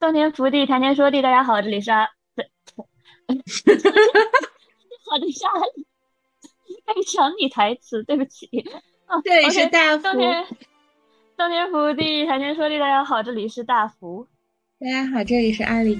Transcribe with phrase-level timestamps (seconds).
[0.00, 2.10] 洞天福地，谈天说地，大家好，这里是阿，好
[5.18, 5.86] 的，是阿里，
[6.86, 8.48] 开抢你台词，对不起。
[9.08, 10.02] 哦这里是大福。
[10.02, 10.46] 洞天，
[11.36, 14.26] 洞天福地，谈天说地，大家好，这里是大福。
[14.80, 15.98] 大家好，这里是阿里。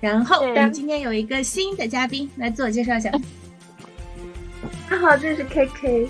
[0.00, 3.10] 然后，我们今天有一个新的嘉宾，来自我介绍一下。
[4.88, 6.08] 大家好，这是 KK。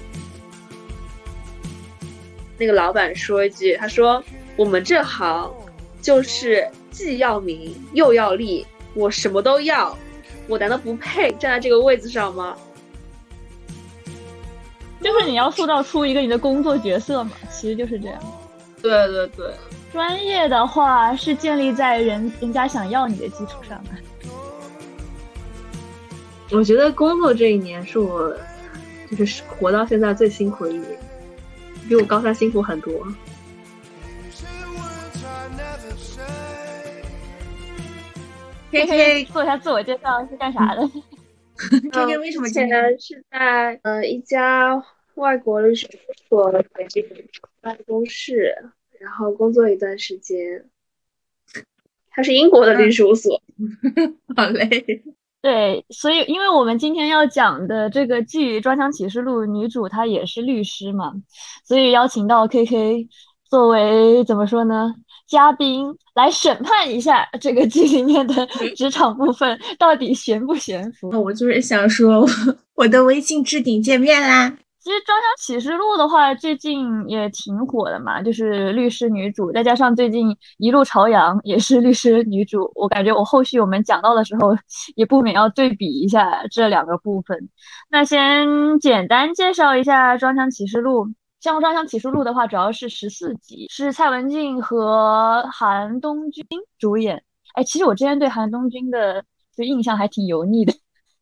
[2.59, 4.23] 那个老板说一句，他说
[4.59, 5.51] ：“我们这行。”
[6.01, 9.97] 就是既要名又要利，我什么都要，
[10.47, 12.57] 我难道不配站在这个位子上吗？
[15.03, 18.21] 就是你要塑造出一个你的工作角色嘛，其实就是这样。
[18.83, 19.55] 对对对，
[19.93, 23.91] 专业的话是建立在人人家想要你的基础上的。
[26.57, 28.37] 我觉得工作这一年是我
[29.17, 30.99] 就是活到现在最辛苦的一年，
[31.89, 32.93] 比我高三辛苦很多。
[38.71, 40.89] K K 做一下自我介绍是干啥的
[41.93, 44.83] ？K K 为什么现在是在呃一家
[45.17, 45.99] 外国律师事
[46.31, 47.05] 务所北京
[47.61, 48.55] 办公室，
[48.99, 50.65] 然后工作一段时间。
[52.13, 53.43] 他是英国的律师事务所，
[54.37, 55.03] 好嘞。
[55.43, 61.13] 对，所以因为我们今天要讲的这个《剧装腔启示录》，女主她也是律师嘛，
[61.65, 63.09] 所以邀请到 K K
[63.49, 64.95] 作为怎么说呢？
[65.31, 68.45] 嘉宾来审判一下这个剧里面的
[68.77, 71.09] 职场部分到底悬不悬浮？
[71.23, 72.27] 我就是想说，
[72.75, 74.53] 我的微信置顶见面啦。
[74.83, 84.57] 其实《装腔启示录》的话，最近也挺火的嘛，就是律师女主，再加上最近《一路朝阳》也是律师女主，我感觉我后续我们讲到的时候，
[84.97, 87.51] 也不免要对比一下这两个部分。
[87.91, 91.07] 那先简单介绍一下《装腔启示录》。
[91.41, 96.45] 《相双枪启示录》的话，主要是十四集，是蔡文静和韩东君
[96.79, 97.23] 主演。
[97.55, 99.25] 哎，其实我之前对韩东君的
[99.57, 100.73] 就印象还挺油腻的，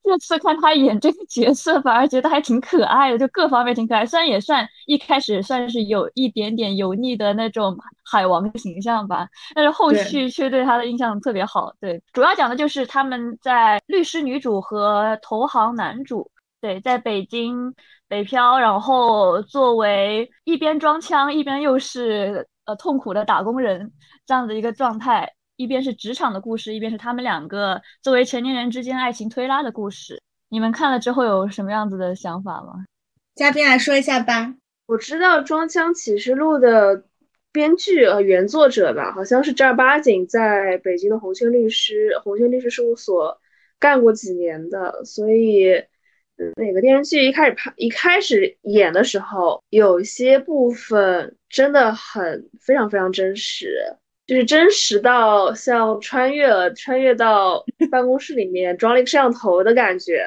[0.03, 4.05] 这次看他演这个角色，反而觉得还挺可爱的，就各方面挺可爱。
[4.05, 11.73] 虽然也算一开始算是有一点点油腻的那种海王的形象吧，但是后续却对他的印象特别好。
[11.81, 16.29] 对，主要讲的就是他们在律师女主和投行男主，
[16.61, 17.73] 对，在北京。
[18.09, 23.93] 北漂，然后作为一边装腔，一边又是呃痛苦的打工人
[24.25, 30.23] 这样的一个状态，一边是职场的故事，一边是他们两个作为成年人之间爱情推拉的故事。
[30.49, 32.87] 你们看了之后有什么样子的想法吗？
[33.35, 34.55] 嘉宾来说一下吧。
[34.87, 37.05] 我知道《装腔启示录》的
[37.53, 43.39] 编剧呃原作者吧，好像是正儿八经在北京的红圈律师红圈律师事务所
[43.79, 45.85] 干过几年的，所以。
[46.57, 53.79] 那个电视剧一开始拍、一开始演的时候，有些部分真的很非常非常真实，
[54.27, 60.23] 就是真实到像穿越了，穿越到 办公室里面装了一个摄像头的感觉。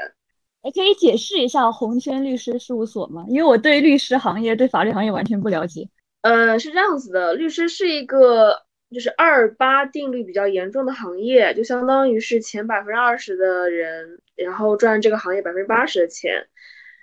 [0.63, 3.25] 哎可以解释一下红圈律师事务所吗？
[3.27, 5.87] 因为我对律师行业、对法律行业完全不了解。
[6.21, 8.55] 呃，是这样子的，律师是一个
[8.91, 14.19] 就是二八定律比较严重的行业，就相当于是前百分之二十的人。
[14.43, 16.47] 然后赚这个行业百分之八十的钱，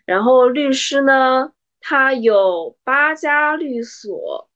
[0.04, 4.50] 然后律师呢，他有八家律所，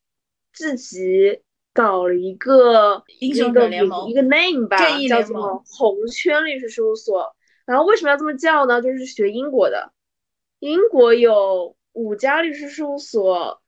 [0.53, 4.79] 自己搞了一个英雄联盟一个 name 吧，
[5.09, 7.35] 叫做红圈律师事务所。
[7.65, 8.83] 然后为什么要这么叫呢？
[8.83, 9.93] 就是学英国的，
[10.59, 13.63] 英国有五家律师事务所，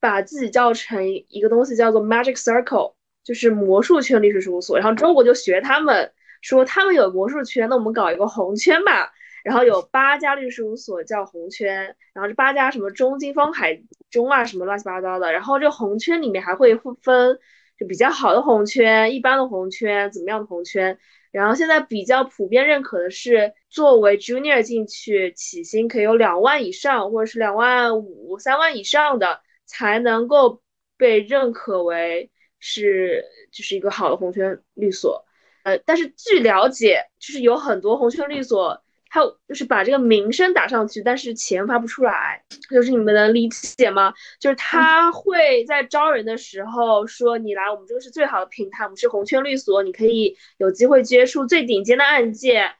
[0.00, 4.78] 把自己叫成一个东西叫做 magic circle，就是魔术圈律师事务所。
[4.78, 6.12] 然后中国就学他们。
[6.40, 9.12] 说他们有魔术圈，那我们搞一个红圈吧。
[9.44, 15.32] 然后有八家律师事务所叫红圈，然后这八家什么中金方海中啊，什么乱七八糟的。
[15.32, 17.38] 然后这红圈里面还会分，
[17.78, 20.98] 就比较好的红圈、一般的红圈、怎么样的红圈。
[21.30, 30.62] 然后现在比较普遍认可的是，作为 junior 进去，起薪可以有两万以上，或者是两万五、三万以上的，才能够
[30.96, 35.24] 被认可为是就是一个好的红圈律所。
[35.68, 44.14] 呃，但是据了解，就是有很多红圈律所，它就是把这个名声打上去，但是钱发不出来，就是你们能理解吗？
[44.40, 52.72] 就是他会在招人的时候说，你来，我们这个是最好的平台，我们是红圈律所，你可以有机会接触最顶尖的案件，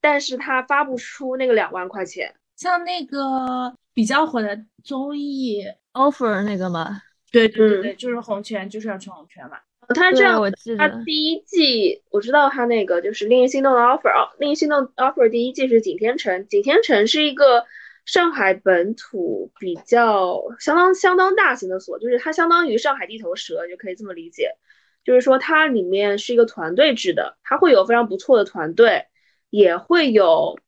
[0.00, 2.32] 但是他发不出那个两万块钱。
[2.56, 7.02] 像那个比较火的综艺 offer 那个吗？
[7.32, 9.58] 对对对对，就是红圈，就是要去红圈嘛。
[9.94, 10.40] 他这样，
[10.78, 17.64] 他第一季我知道他那个就是令人心动的 offer 哦，令人心动 offer 第一季是景天城，景天城是一个
[18.06, 24.56] 上海本土比较相当相当大型的所，就是它相当于上海地头蛇，就可以这么理解。
[25.02, 29.06] 就是说它里面是一个团队制的，它会有非常不错的团队，
[29.48, 30.58] 也会有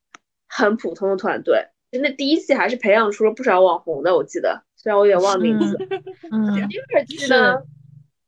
[0.49, 1.67] 很普通的团队。
[1.91, 5.77] 那第一季还是培养出了不少网红的，我记得，虽然我有点忘名字。
[6.31, 7.63] 嗯，第二季呢，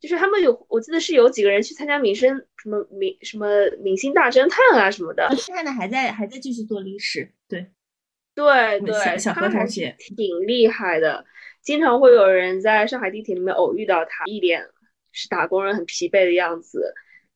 [0.07, 3.47] 就是他们有，我记得是有几个人去参加《明星什么明什么
[3.83, 5.29] 明星大侦探》啊什么的。
[5.37, 7.67] 现在还在还在继续做历史，对，
[8.35, 11.25] 对对，小何同学挺厉害的，
[11.63, 14.67] 经常会有人在上海地铁里面偶遇到他，一脸
[15.13, 16.93] 是打工人很疲惫的样子。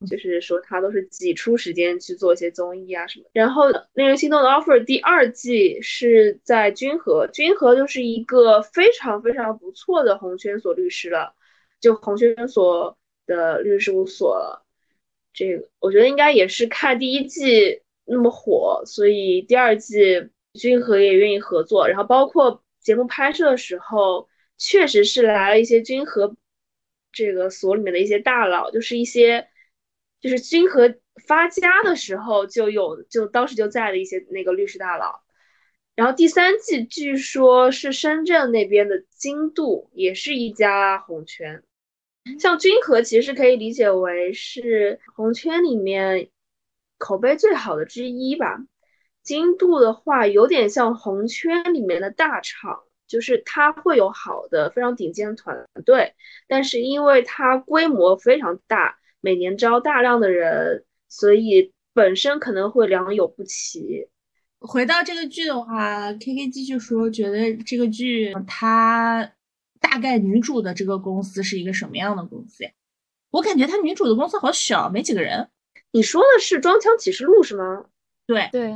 [0.09, 3.25] 就是说，他都是挤出时间去做一些综艺啊什么。
[3.33, 11.35] 然后，《令人心动的 offer》第二季是在君和，君和就是一个非常非常不错的红圈所律师了，
[11.79, 14.65] 就红圈所的律师事务所。
[15.33, 21.87] 这个我觉得应该也是看第一季那么火，所以第二季君和也愿意合作。
[21.87, 24.27] 然后，包括节目拍摄的时候，
[24.57, 26.35] 确实是来了一些君和
[27.11, 29.47] 这个所里面的一些大佬，就是一些。
[30.21, 30.93] 就是君和
[31.25, 35.21] 发家的时候就有，就当时就在的一些那个律师大佬。
[35.95, 41.63] 然后第三季据说是深圳那边的金度，也是一家红圈。
[42.37, 46.29] 像君和其实可以理解为是红圈里面
[46.97, 48.59] 口碑最好的之一吧。
[49.23, 56.13] 金度的话有点像红圈里面的大厂，就是它会有好的非常顶尖的团队，
[56.47, 58.97] 但是因为它规模非常大。
[59.21, 64.07] 每年招大量的人，所以本身可能会良莠不齐。
[64.59, 69.29] 回到这个剧的话，K K 继续说，觉得这个剧它
[69.79, 72.71] 大概女主的这个公司是一个什么样的公司呀？
[73.31, 75.49] 我感觉她女主的公司好小，没几个人。
[75.91, 77.85] 你说的是《装腔启示录》是吗？
[78.27, 78.75] 对对。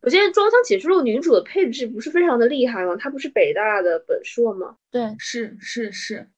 [0.00, 2.96] 我记得《装腔启示录》女主的配置不是非常的厉害吗？
[2.96, 4.76] 她不是北大的本硕吗？
[4.90, 6.28] 对，是是是。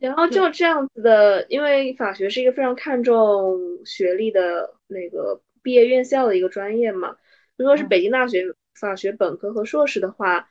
[0.00, 7.16] 然后就这样子的，因为法学是一个非常看重学历的那个毕业院校的一个专业嘛。
[7.56, 10.48] 如果是北京大学法学本科和硕士的话，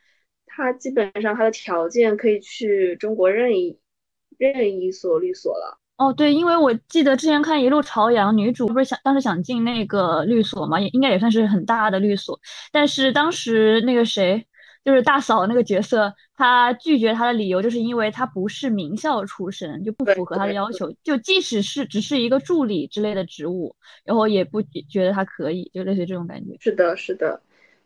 [0.49, 3.77] 他基本上他的条件可以去中国任意
[4.37, 5.79] 任意一所律所了。
[5.97, 12.39] 哦，对，因为我记得之前看《一路朝阳》，女主不是想当时想进那个律所嘛，也应该也算是很大的律所，
[12.71, 14.45] 但是当时那个谁。
[14.85, 20.89] 就是大嫂那个角色，她拒绝她的理由就是因为她不是名校出身，就不符合她的要求。
[21.03, 23.75] 就即使是只是一个助理之类的职务，
[24.05, 26.55] 然后也不觉得她可以，就类似于这种感觉。
[26.61, 27.39] 是的，是的。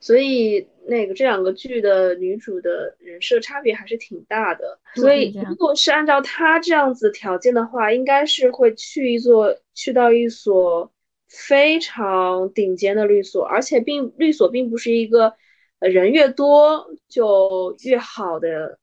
[0.03, 4.77] 所以那个这两个剧的女主的人设差别还是挺大的。
[4.95, 10.91] 所以如果是按照她这样子条件的话，应该是会去一座去到一所
[11.29, 15.33] 非常顶尖的律所，而且并律所并不是一个。
[15.79, 18.79] 人越多就越好的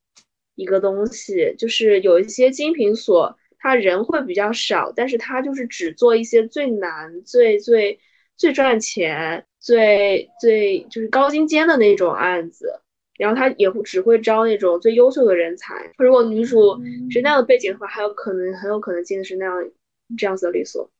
[0.54, 7.98] 一个东西，就是有一些精品所，他人会比较少，但是他就是只做一些最难、最最
[8.36, 12.80] 最赚钱、最最就是高精尖的那种案子，
[13.18, 15.92] 然后他也会只会招那种最优秀的人才。
[15.98, 16.80] 如果女主
[17.10, 19.70] 是那样的背景的话，还有可能很有可能进的是那样
[20.16, 20.90] 这样子的律所。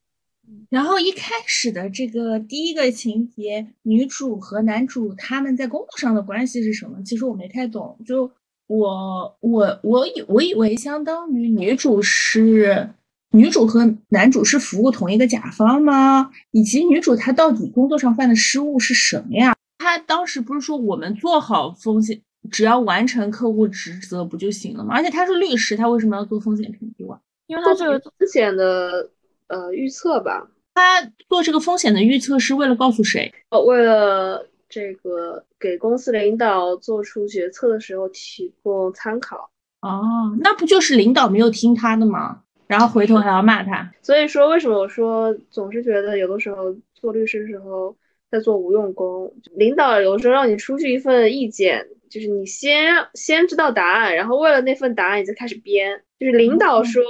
[0.68, 7.00] 然后一开始的这个第一个情节，女主和男主他们在工作上的关系是什么？
[7.04, 7.96] 其实我没太懂。
[8.04, 8.30] 就
[8.66, 12.90] 我我我以我以为相当于女主是
[13.30, 16.30] 女主和男主是服务同一个甲方吗？
[16.50, 19.54] 以及女主她到底工作上犯的失误是什么呀？
[19.78, 22.20] 她当时不是说我们做好风险，
[22.50, 24.94] 只要完成客户职责不就行了吗？
[24.94, 27.20] 而且她是律师，她为什么要做风险评估啊？
[27.46, 29.10] 因为她这个风险的。
[29.52, 30.46] 呃，预测吧。
[30.76, 33.34] 他做这个风险的预测是为了告诉谁？
[33.48, 39.50] 呃，为了这个给公司领导做出决策的时候提供参考。
[39.80, 42.42] 哦，那不就是领导没有听他的吗？
[42.70, 43.90] 然后回头还要骂他。
[44.00, 47.94] 所以说，为什么我说总是觉得有的时候做律师的时候
[48.30, 49.34] 在做无用功？
[49.56, 56.00] 领导有时候让你出具一份意见，就是你先先知道答案，然后为了那份答案你再开始编。
[56.20, 57.02] 就是领导说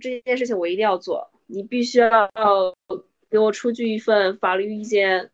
[0.00, 1.30] 这件事情我一定要做。
[1.46, 2.30] 你必须要
[3.30, 5.30] 给我出具一份法律意见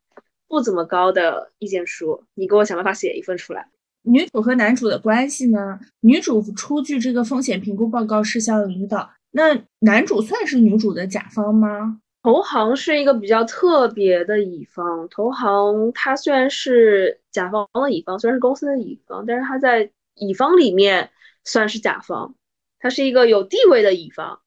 [0.47, 3.67] 不怎么高的意见书，你给我想办法写一份出来。
[4.03, 5.81] 女主和男主的关系呢？
[6.01, 11.99] 女主出具这个风险评估报告是向领导，那男主算是女主的甲方吗？
[12.23, 21.11] 投行是一个比较特别的乙方，投行它虽然是甲方的乙方，虽然是公司的乙方，但是它在乙方里面
[21.43, 22.37] 算是甲方，
[22.79, 24.39] 它是一个有地位的乙方。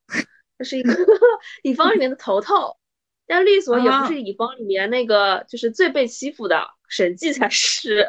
[0.58, 0.94] 他是一个
[1.64, 2.78] 乙方里面的头头，
[3.28, 8.08] 但律所也不是乙方里面那个就是最被欺负的，审计才是。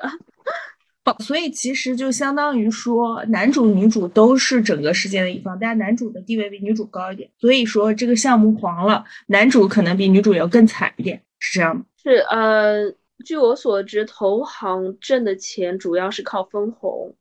[1.19, 7.31] 所以其实就相当于说，男主女主都是整个事件的一方，但男主的地位比女主高一点。
[7.39, 11.85] 所以说这个项目黄了，男主可能比女主要更惨一点，是这样吗？
[12.03, 12.95] 是，呃，
[13.25, 17.15] 据我所知，投行挣的钱主要是靠分红，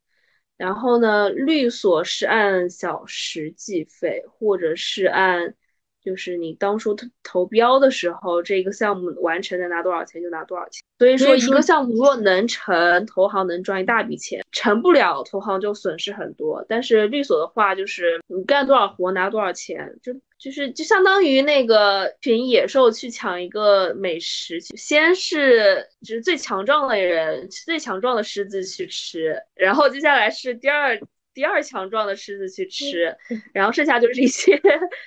[0.58, 5.56] 然后呢，律所是按小时计费，或者是按。
[6.06, 10.84] 就是你当初投投标的时候，这个项目完成能拿多少钱就拿多少钱。
[10.98, 16.64] 所以说，一个项目如果能成，投行能赚一大笔钱；成不了，投行就损失很多。
[16.70, 30.98] 但是律所的话，就是你干多少活拿多少钱，就就是就相当于那个群野兽去抢一个美食，先是就是最强壮的人，最强壮的狮子去吃，然后接下来是第二。
[31.36, 33.16] 第二强壮的狮子去吃，
[33.54, 34.60] 然后剩下就是一些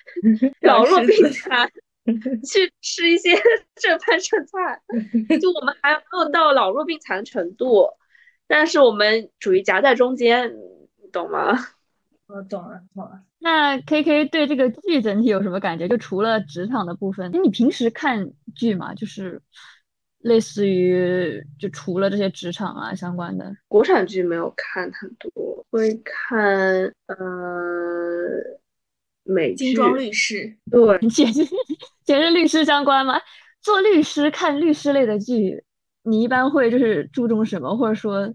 [0.62, 1.68] 老弱病残
[2.46, 3.34] 去吃一些
[3.80, 4.80] 剩饭剩菜，
[5.40, 7.88] 就我们还没有到老弱病残的程度，
[8.46, 10.54] 但是我们处于夹在中间，
[11.02, 11.58] 你懂吗？
[12.28, 13.22] 我懂了，懂了。
[13.38, 15.88] 那 K K 对这个剧整体有什么感觉？
[15.88, 19.40] 就除了职场的部分，那你平时看剧嘛，就是。
[20.28, 27.16] 类似于就除了这些职场啊相关的国产剧没有看很多，会看呃
[29.24, 29.66] 美剧。
[29.66, 31.44] 精装律师，对， 简直
[32.04, 33.20] 简直律师相关吗？
[33.60, 35.64] 做律师看律师类的剧，
[36.02, 38.32] 你一般会就是注重什么，或者说？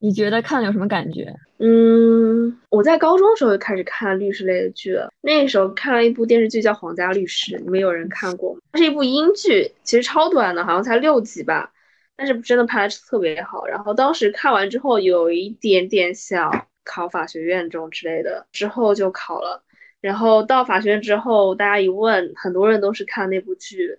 [0.00, 1.32] 你觉得看了有什么感觉？
[1.58, 5.12] 嗯，我在高中时候就开始看律师类的剧了。
[5.20, 8.60] 那时候看了一部电视剧叫《皇家律师》，你们有人看过吗？
[8.72, 11.70] 它是一部英剧，其实超短的，好像才六集吧。
[12.16, 13.66] 但是真的拍的特别好。
[13.66, 19.62] 然后当时看完之后，有一点点想考法学院这种之类的，之后就考了。
[20.00, 23.98] 然后到法学院之后，大家一问，很多人都是看那部剧。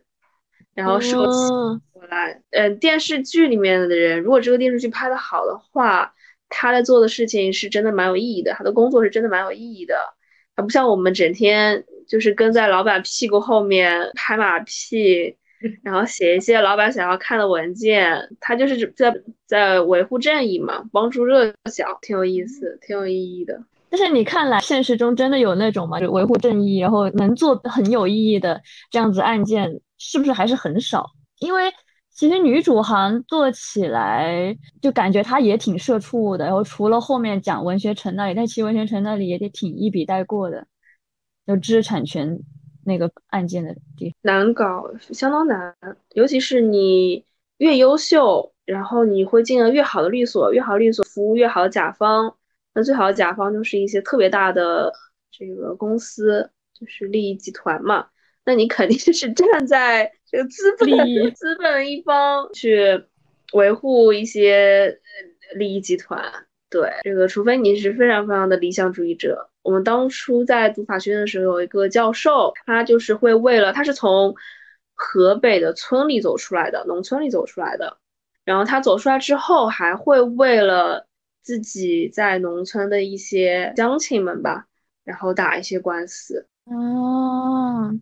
[0.74, 6.14] 然后收起回来，嗯，电视剧里面的人，如果这个电视剧拍的好的话，
[6.50, 9.96] 他在做的事情是真的蛮有意义的，他的工作是真的蛮有意义的。
[10.56, 15.38] 他不像我们整天就是跟在老板屁股后面拍马屁，
[15.84, 19.14] 然后写一些老板想要看的文件，他就是在
[19.48, 23.64] 在维护正义嘛，帮助弱小，挺有意思，挺有意义的。
[23.92, 26.00] 但是你看来现实中真的有那种吗？
[26.00, 29.82] 就维护正义，然后能做很有意义的这样子案件？
[29.98, 31.06] 是不是还是很少？
[31.40, 31.70] 因为
[32.10, 36.46] 其实女主好像做起来就感觉她也挺社畜的。
[36.46, 40.66] 然后除了后面讲文学城那里，但其实文学城那里也得挺一笔带过的，
[41.46, 42.40] 就知识产权
[42.86, 45.76] 那个案件的地难搞，相当难。
[46.14, 47.26] 尤其是你
[47.58, 52.36] 越优秀，然后你会进了越好的律所，越好律所服务越好的甲方，
[52.74, 54.92] 那最好的甲方就是一些特别大的
[55.32, 58.08] 这个公司，就是利益集团嘛。
[58.44, 60.90] 那你肯定是站在这个资本
[61.36, 63.04] 资本一方去
[63.54, 65.00] 维护一些
[65.54, 69.50] 利益集团，对这个，除非你是非常非常的理想主义者。
[69.62, 74.34] 我们当初在读法学院的时候，有一个教授，他就是会为了，他是从
[74.96, 77.98] 河北的村里走出来的，农村里走出来的，
[78.44, 81.06] 然后他走出来之后，还会为了
[81.42, 84.66] 自己在农村的一些乡亲们吧，
[85.04, 86.48] 然后打一些官司。
[86.66, 87.94] 哦。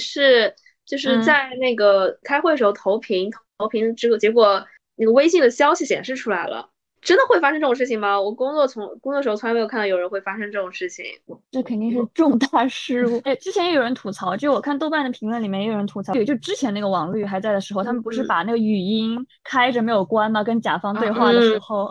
[0.00, 0.54] 是，
[0.86, 8.20] 就是在那个开会的时候投屏，投屏这个结果，那个微信的消息显示出来了，真的会发生这种事情吗？
[8.20, 11.04] 我工作从工作时候从来没有看到有人会发生这种事情，
[11.50, 13.20] 这肯定是重大失误。
[13.24, 20.44] 哎，之前也有人吐槽，就我看豆瓣的评论里面也有人吐槽，对，就之前那个网绿还在的时候，他们不是把那个语音开着没有关吗？
[20.44, 21.90] 跟甲方对话的时候，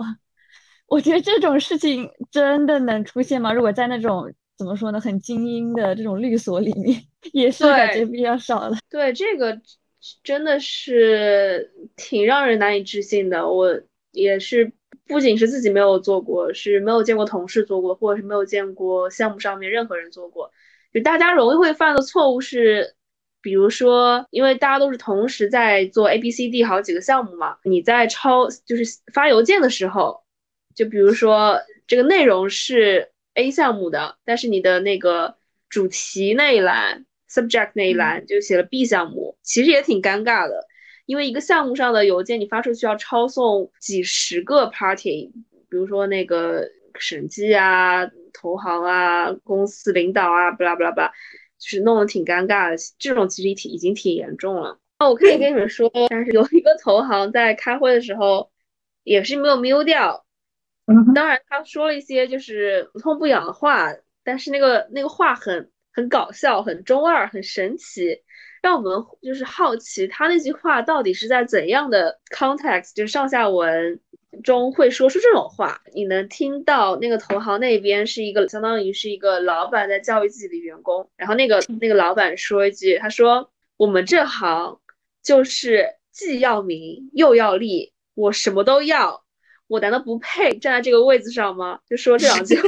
[0.88, 3.54] 我觉得这种事情真的能出现吗？
[3.54, 4.34] 如果在那种。
[4.58, 5.00] 怎么说呢？
[5.00, 7.00] 很精英的这种律所里面，
[7.32, 8.76] 也是感觉比较少的。
[8.90, 9.56] 对，这个
[10.24, 13.48] 真的是挺让人难以置信的。
[13.48, 13.80] 我
[14.14, 14.74] 也是，
[15.06, 20.50] 不仅是自己没有做过，是没有见过同事做过，或者是没有见过项目上面任何人做过。
[20.92, 22.96] 就大家容易会犯的错误是，
[23.44, 30.20] 比如说，因为大家都是同时在做 A、B、C、D 好几个项目嘛，你在抄就是发邮件的时候，
[30.78, 33.12] 就比如说这个内容是。
[33.40, 35.36] A 项目的，但是你的那个
[35.70, 40.66] 主题那一栏，subject 那一栏就写了 B 项目，其实也挺尴尬的，
[41.06, 45.32] 因为一个项目上的邮件你发出去要抄送几十个 party，
[45.70, 46.68] 比如说那个
[46.98, 51.10] 审计啊、投行啊、公司领导啊，巴拉巴拉巴拉，
[51.60, 52.78] 就是弄得挺尴尬的。
[52.98, 54.80] 这种其实挺已经挺严重了。
[54.98, 58.50] 那我可以跟你们说，但是有一个投行在开会的时候
[59.04, 60.26] 也是没有 mute 掉。
[61.14, 68.24] 当然，他说了一些就是不痛不痒的话，但是那个那个话很很搞笑，很中二，很神奇，
[68.62, 74.00] 让我们就是好奇他那句话到底是在怎样的 context，就是上下文
[74.44, 84.80] 中会说出这种话，你能听到那个投行那边是一个相当于是一个老板在教育自己的员工，然后那个那个老板说一句，他说我们这行
[85.24, 89.24] 就是既要名又要利，我什么都要，
[89.68, 91.80] 我难道不配站在这个位子上吗？
[91.88, 92.64] 就说这两句话。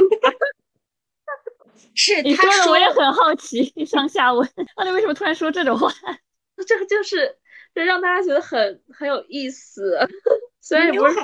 [1.92, 5.92] 是你说的我也很好奇上下文， 那你为什么突然说这种话？
[6.66, 7.34] 这个就是
[7.74, 9.98] 就让大家觉得很很有意思，
[10.60, 11.14] 虽然也不是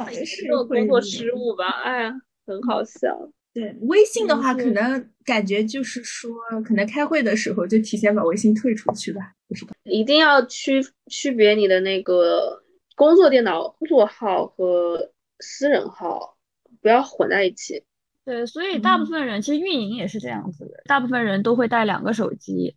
[0.43, 2.15] 这种工作失误吧，哎呀，
[2.47, 3.31] 很好笑。
[3.55, 6.31] 对微信的话，可能感觉就是说，
[6.67, 9.73] 可能开会的时候就提前把微信退出去吧，不是吧？
[9.85, 12.63] 一定要区区别你的那个
[12.97, 16.37] 工作电脑工作号和私人号，
[16.81, 17.85] 不要混在一起。
[18.25, 22.75] 对，所以大部分人其实运营也是这样子的，大部分人都会带两个手机，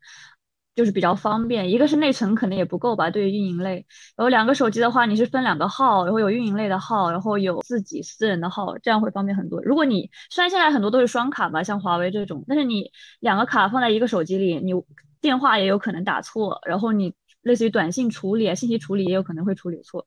[0.76, 1.72] 就是比较方便。
[1.72, 3.84] 一个是内存可能也不够吧，对于运营类，
[4.16, 9.60] 然后两个手机的话，你是分两个号，然后有运营类的号，然后有自己私人的号，这样会方便很多。
[9.64, 14.72] 如果你虽然现在很多都是双卡吧，像华为这种，但是你两个卡放在一个手机里，你
[15.20, 20.06] 电话也有可能打错，然后你类似于短信处理啊、信息处理也有可能会处理错。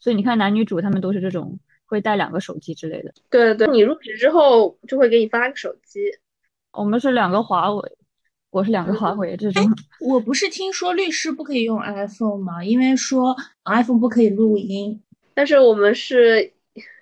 [0.00, 1.60] 所以你看男女主他们都是这种。
[1.90, 3.12] 会带两个手机之类的。
[3.28, 6.00] 对对，你入职之后就会给你发个手机。
[6.72, 7.92] 我们是两个华为，
[8.50, 9.62] 我是两个华为这种。
[10.00, 12.64] 我不是听说律师不可以用 iPhone 吗？
[12.64, 15.02] 因为说 iPhone 不可以录音。
[15.34, 16.52] 但是我们是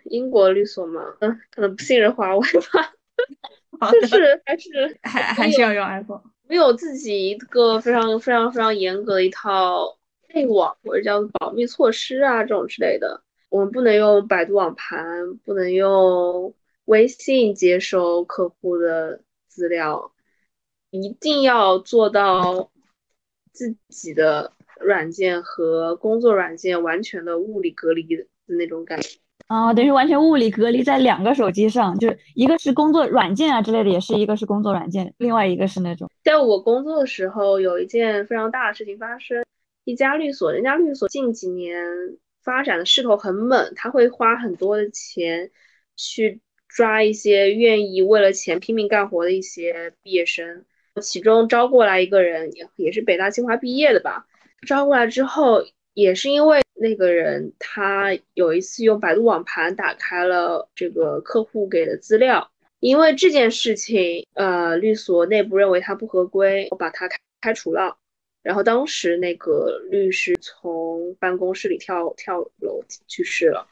[0.05, 3.91] 英国律所嘛，嗯，可能不信任华为吧。
[3.93, 6.23] 就是还是 还还是要用 iPhone。
[6.49, 9.99] 没有自己一个非常非常非常严格的一套
[10.33, 13.23] 内网或者叫保密措施啊这种之类的。
[13.51, 20.13] 我们不能用百度网盘，不能用微信接收客户的资料，
[20.91, 22.71] 一定要做到
[23.53, 36.11] 自己的软件和工作软件完全的物理隔离的那种感觉啊，等于完全物理隔离在两个手机上，就是一个是工作软件啊之类的，也是一个是工作软件，另外一个是那种。
[36.23, 39.43] 在我工作的时候，有一件非常大的事情发生，
[39.85, 41.83] 一家律所，人家律所近几年。
[42.43, 45.51] 发展的势头很猛，他会花很多的钱
[45.97, 50.65] 去抓一些愿意为了钱拼命干活的一些毕业生，
[51.03, 54.27] 其中招过来一个人，也也是北大清华毕业的吧。
[54.67, 67.97] 招过来之后，也是因为那个人他有一次用百度网盘打开了这个客户给的资料，因为这件事情，呃，律所内部认为他不合规，我把他开开除了。
[68.49, 73.67] 然后当时那个律师从办公室里跳跳楼去世了，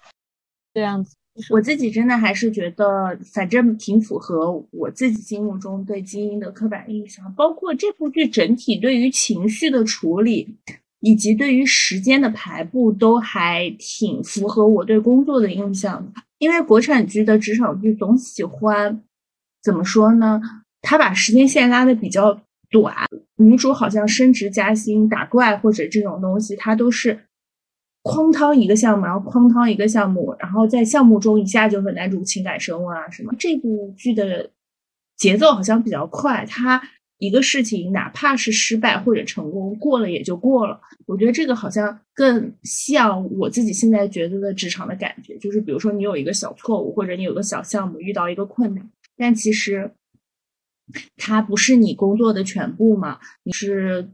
[0.74, 1.16] 这样子，
[1.48, 7.24] 我自己真的还是觉得，反正挺符合我自己心目中对精英的刻板印象。
[7.32, 10.54] 包括这部剧整体对于情绪的处理，
[11.00, 16.12] 以及对于时间的排布，都还挺符合我对工作的印象。
[16.36, 19.02] 因为国产剧的职场剧总喜欢
[19.62, 20.38] 怎么说呢？
[20.82, 22.42] 他把时间线拉的比较。
[22.70, 22.94] 短
[23.36, 27.18] 女主好像升职加薪、打怪或者这种东西，它都是
[28.02, 33.34] 哐当一个项目，然后哐当一个项目，然后在项目中一下就和男主情感升温啊什么。
[33.38, 34.50] 这部剧的
[35.16, 36.80] 节奏好像比较快，它
[37.18, 40.80] 一个事情哪怕是失败或者成功，过了也就过了。
[41.06, 49.90] 我觉得这个好像更像我自己现在觉得的职场的感觉，就是比如说你有一个小错误，或者你有个小项目遇到一个困难，但其实。
[51.16, 53.18] 它不是你工作的全部嘛？
[53.42, 54.08] 你是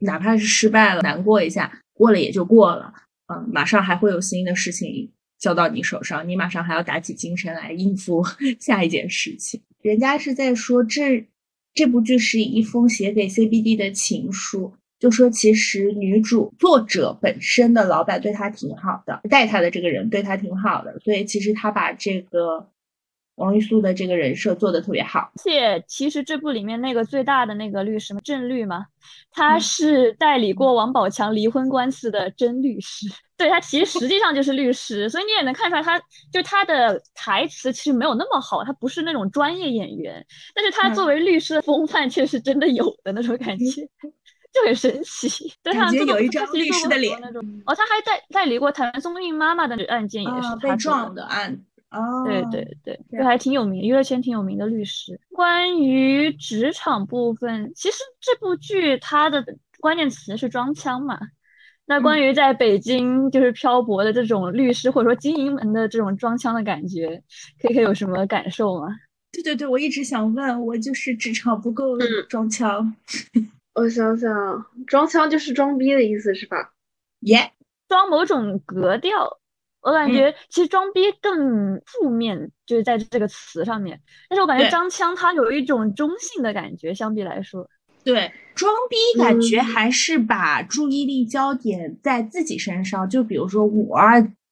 [0.00, 2.92] 哪怕是失败了，难过一下，过了也就过了。
[3.32, 8.24] 嗯，马上还会有新的事情交到你手上，你马上还要打起精神来应付
[8.58, 9.60] 下一件事情。
[9.82, 11.26] 人家是在说这
[11.74, 22.68] 这部剧是一封写给 CBD 的情书，就说其实女主作者本身的老板对她挺好的，带她的这个人对她挺好的，所以其实她把这个。
[23.38, 28.84] 王玉素的这个人设做的特别好，而且其实这部里面那个最大的那个律师嘛，郑律嘛，
[29.30, 33.06] 他是代理过王宝强离婚官司的真律师，
[33.38, 35.98] 对他其实实际上就是律师，所以你也能看出来，他
[36.32, 40.24] 就他的台词其实没有那么好，他不是那种专业演员，
[40.54, 43.82] 但是他作为律师的风范却是真的有的那种感觉，
[44.52, 47.40] 就很神奇，感觉有一张律师的脸那种。
[47.66, 51.60] 哦，他还代代理过谭松韵妈妈的案件，也是被撞的案。
[51.90, 55.18] 哦，对对对，就还挺有名，娱乐圈挺有名的律师。
[55.32, 59.44] 关于职场部分，其实这部剧它的
[59.80, 61.18] 关键词是装腔嘛。
[61.86, 67.22] 那关于在北京就是漂泊的这种律师或者说精英们的这种装腔的感觉
[67.60, 68.88] ，K K 有什么感受吗？
[69.32, 71.96] 对对对，我一直想问，我就是职场不够
[72.28, 72.94] 装腔。
[73.74, 76.72] 我想想，装腔就是装逼的意思是吧？
[77.20, 77.52] 耶，
[77.88, 79.38] 装某种格调。
[79.80, 83.98] 我感觉其实装逼更负面，就是在这个词上面。
[84.28, 87.66] 但是我感觉张腔它有一种中性的感觉，相比来说，
[88.02, 93.08] 对装逼感觉还是把注意力焦点在自己身上。
[93.08, 93.98] 就比如说我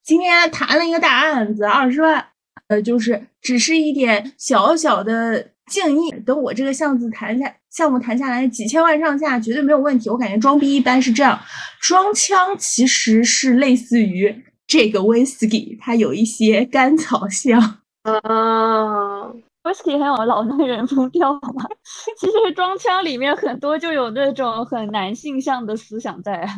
[0.05, 2.25] 今天谈了一个大案子，二十万，
[2.69, 6.13] 呃，就是只是一点小小的敬意。
[6.25, 10.09] 等我这个项目谈下，项目谈下来几千万上下，绝对没有问题。
[10.09, 11.39] 我感觉装逼一般是这样，
[11.81, 14.45] 装腔其实是类似于。
[14.67, 17.61] 这个威士忌它有一些甘草香
[18.03, 19.29] 啊，
[19.63, 21.67] 威士忌很有老男人风调嘛。
[22.19, 26.49] 其实装腔里面很多就有那种很男性向的思想在。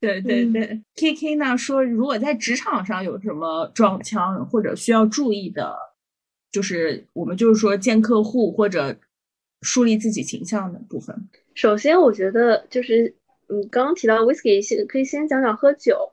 [0.00, 5.76] 对对对，K K 呢说，如果在职场上有什么撞枪或者需要注意的，
[6.50, 8.96] 就是我们就是说见客户或者
[9.60, 11.28] 树立自己形象的部分。
[11.54, 13.14] 首先，我觉得就是
[13.48, 16.11] 你刚刚提到威士忌，先可以先讲讲喝酒。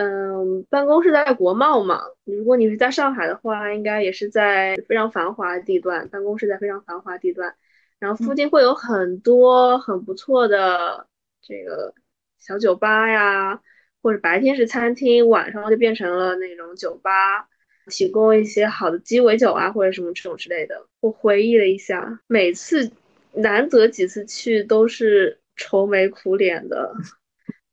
[0.00, 2.00] 嗯，办公室在国贸嘛。
[2.24, 6.08] 如果你是在上海的话，应该也是在非常繁华地段。
[6.08, 7.56] 办公室在非常繁华地段，
[7.98, 11.08] 然后附近会有很多很不错的
[11.42, 11.92] 这个
[12.38, 13.60] 小酒吧呀，
[14.00, 17.48] 或者白天是餐厅，晚上就变成了那种酒吧，
[17.88, 20.86] 提供一些好的鸡尾酒啊，或者什么这种之类的。
[21.00, 22.88] 我回忆了一下，每次
[23.32, 26.94] 难得几次去都是愁眉苦脸的。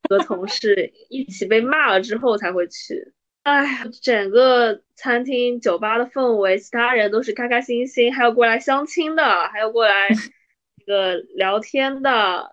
[0.08, 3.12] 和同事一起被骂了之后才会去。
[3.42, 10.08] 哎，整个餐厅、酒吧的氛围，其他人都是开开心心，还有过来相亲的，还有过来
[10.84, 12.50] 这个聊天的，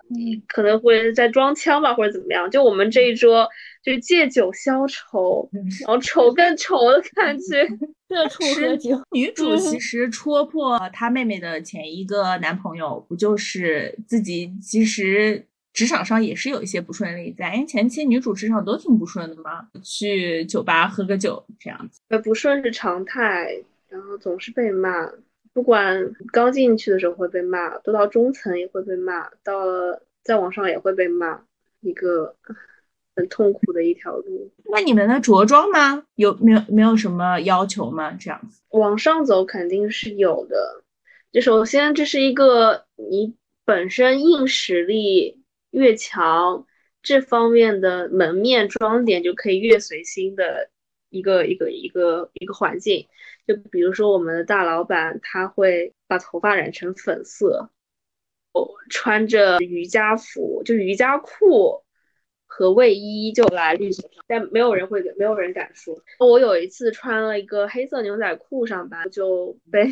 [0.48, 2.48] 可能会在装腔吧，或者怎么样。
[2.52, 3.50] 就我们这一桌，
[3.84, 5.50] 就是借酒消愁，
[5.82, 7.68] 然后愁更愁的感觉。
[8.56, 9.02] 喝酒。
[9.14, 15.48] 女主其实戳破她妹妹的前一个男朋友，不就是自己其实。
[15.74, 22.00] 职场上也是有一些不顺利在，因为前期女主职场都挺不顺的嘛，去酒吧喝个酒这样子。
[22.10, 23.60] 呃，不顺是常态，
[23.90, 25.12] 然后总是被骂，
[25.52, 31.42] 不管刚进去的时候会被骂，都到中层也会被骂，到了再往上也会被骂，
[31.82, 32.36] 一个
[33.16, 34.52] 很痛苦的一条路。
[34.72, 36.04] 那你们的着装吗？
[36.16, 38.12] 有没有没有什么要求吗？
[38.20, 40.84] 这样子往上走肯定是有的。
[41.32, 43.34] 就首先这是一个你
[43.66, 45.40] 本身硬实力。
[45.74, 46.66] 越强，
[47.02, 50.70] 这方面的门面装点就可以越随心的
[51.10, 53.08] 一个一个一个一个环境。
[53.48, 57.72] 就比如说我们的大老板，他会把头发染成粉色，
[58.54, 61.84] 哦，穿着瑜伽服，就瑜伽裤
[62.46, 66.04] 和卫衣就来绿色上，但没有人会，没有人敢说。
[66.20, 69.88] 我有一次穿了一个黑色牛仔裤上班，就被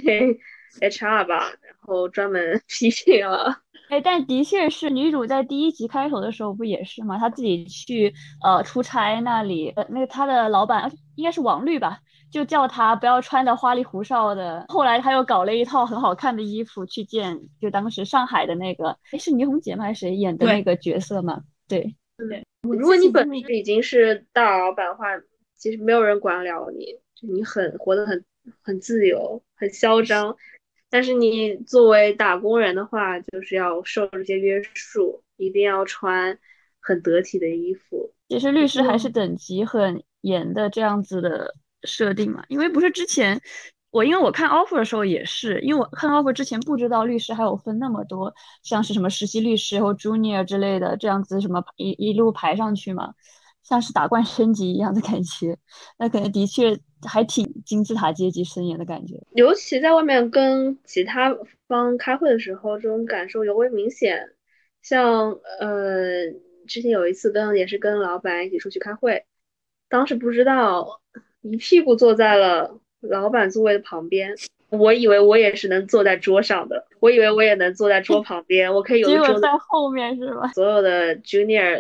[0.80, 3.62] HR 吧，然后专门 批评了。
[3.90, 7.18] 哎，但的确是女主在第一集开头的时候不也是吗？
[7.18, 12.00] 她自己去呃出差那里，呃那个她的老板应该是王律吧，
[12.32, 14.66] 就叫她不要穿的花里胡哨的。
[14.70, 19.84] 后来她又搞了一套很好看的衣服去见，就当时上海的那个，哎是倪虹洁吗？
[19.84, 21.42] 还是谁演的那个角色嘛？
[21.68, 22.46] 对对。
[22.62, 25.08] 如果你本身已经是大老板的话，
[25.58, 28.24] 其实没有人管了你，就你很活得很
[28.62, 30.38] 很自由，很嚣张。
[30.92, 36.38] 但是你作为打工人的话，就是要受这些约束，一定要穿
[36.80, 38.14] 很得体的衣服。
[38.28, 43.42] 其实律师还是等级很严的这样子的设定嘛，因为不是之前
[43.90, 53.14] 我因为我看 offer 的时候也是，因为我看 offer 之前不知道律师还有分那么多，像是什么实习律师或 junior 之类的这样子什么一一路排上去嘛。
[53.72, 55.58] 像是打怪升级一样的感觉，
[55.98, 59.16] 那可能的确还挺金字塔阶级森严的感觉。
[59.34, 61.34] 尤其在外面跟其他
[61.70, 64.34] 方开会的时候，这种感受尤为明显。
[64.82, 65.32] 像
[65.62, 66.26] 呃，
[66.68, 69.24] 之前有一次跟也是跟老板一起出去开会，
[69.88, 71.00] 当时不知道
[71.40, 74.36] 一屁股坐在了老板座位的旁边，
[74.68, 79.08] 我以为我也是能坐在桌上的，我以为我也能坐在桌旁边，我可以有。
[79.08, 80.52] 结果在后面是吗？
[80.52, 81.80] 所有的 junior。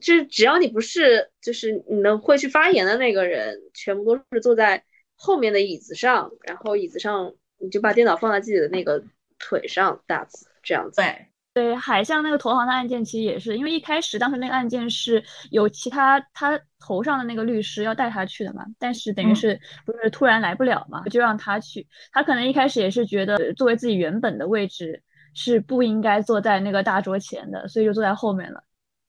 [0.00, 4.82] 就是只要你不是，就是你能会去发言的那个人，全部都是坐在
[5.16, 9.02] 后面的椅子上，然后椅子上你就把电脑放在自己的那个
[9.38, 11.02] 腿上打字，这样子。
[11.02, 21.86] 对对，海象那个投行的案件其实也是，因为一开始当时那个案件是有其他他头上的那个律师要带他去的嘛，但是等于是不是突然来不了嘛，就让他去。
[22.10, 25.00] 他可能一开始也是觉得作为自己原本的位置
[25.32, 28.64] 是不应该坐在那个大桌前的，所以就坐在后面了。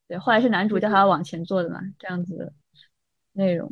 [0.07, 2.53] 对，后来是男主叫他往前坐的嘛，这样子
[3.33, 3.71] 内容。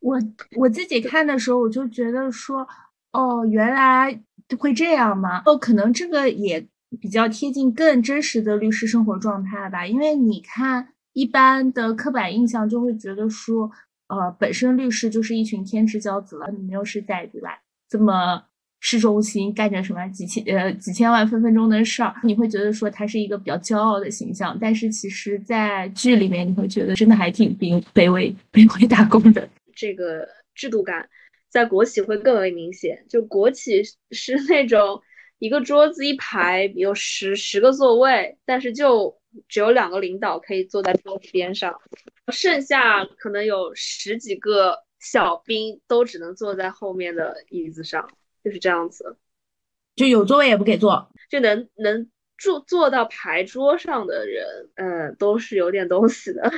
[0.00, 0.18] 我
[0.56, 2.66] 我自己看的时候，我就觉得说，
[3.12, 4.20] 哦，原来
[4.58, 5.42] 会这样吗？
[5.46, 6.66] 哦，可能这个也
[7.00, 9.86] 比较贴近更真实的律师生活状态吧。
[9.86, 13.70] 因为你看，一般的刻板印象就会觉得说，
[14.08, 17.60] 呃，本身律师就是一群天之骄子了，你们又是在对吧？
[17.88, 18.44] 这么
[18.80, 29.48] 市中心干着什么几千呃几千万分分钟的事儿，你会觉得说他是一个比较骄傲的形象，但是其实，在剧里面你会觉得真的还挺卑卑微卑微打工的。
[29.76, 31.08] 这个制度感
[31.48, 35.00] 在国企会更为明显，就国企是那种
[35.38, 39.14] 一个桌子一排有十十个座位，但是就
[39.48, 41.74] 只有两个领导可以坐在桌子边上。
[42.32, 48.08] 剩下可能有十几个小兵都只能坐在后面的椅子上，
[48.42, 49.16] 就是这样子，
[49.96, 56.50] 就有座位也不给坐，就能能坐坐到牌桌上的人，嗯，都是有点东西的。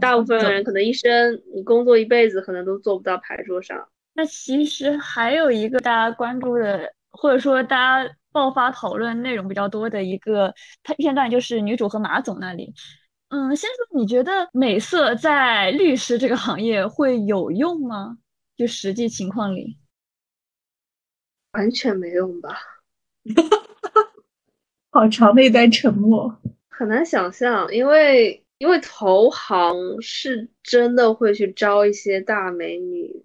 [0.00, 3.88] 大部分人可能一生你工作一辈子，可能都坐不到牌桌上。
[4.14, 10.52] 那其实还有一个大家关注的，或者说大家爆发讨论内容比较多的一个
[10.96, 12.74] 片段，就是女主和马总那里。
[13.28, 18.16] 嗯，先说，你觉得美色在律师这个行业会有用吗？
[18.56, 19.76] 就实际情况里，
[21.58, 22.56] 完全没用吧？
[24.90, 33.24] 好长的一段沉默，很难想象，因为因为投行是真的会去招一些大美女。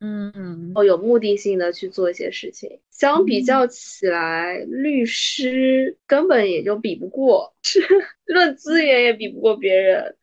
[0.00, 7.80] 嗯，哦，有目的性的去做一些事情，相比较起来，律师根本也就比不过，是
[8.24, 10.16] 论资源也比不过别人，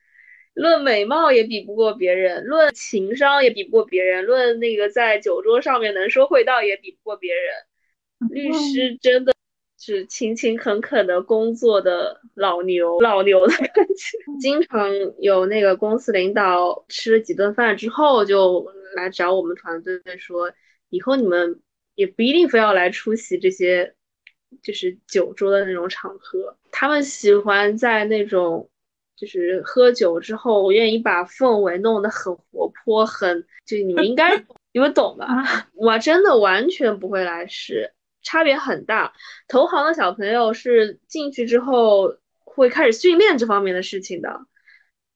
[0.58, 7.54] 论美貌也比不过别人，论情商也比不过别人，论那个在酒桌上面能说会道也比不过别人。
[8.30, 9.34] 律师真的
[9.80, 14.90] 是勤勤恳恳的工作的老牛，老牛的感觉，经常
[15.20, 18.72] 有那个公司领导吃了几顿饭之后就。
[18.96, 20.52] 来找我们团队说，
[20.90, 21.60] 以后你们
[21.94, 23.94] 也不一定非要来出席这些，
[24.64, 26.58] 就是酒桌的那种场合。
[26.72, 28.72] 他们喜欢在那种，
[29.18, 34.38] 就是喝酒之后，我愿意把氛围弄得很活泼，很就你们应该
[34.72, 35.68] 你们懂吧？
[35.74, 39.12] 我真的完全不会来事，差别很大。
[39.48, 44.40] 投行的小朋友是进去之后会开始训练这方面的事情的。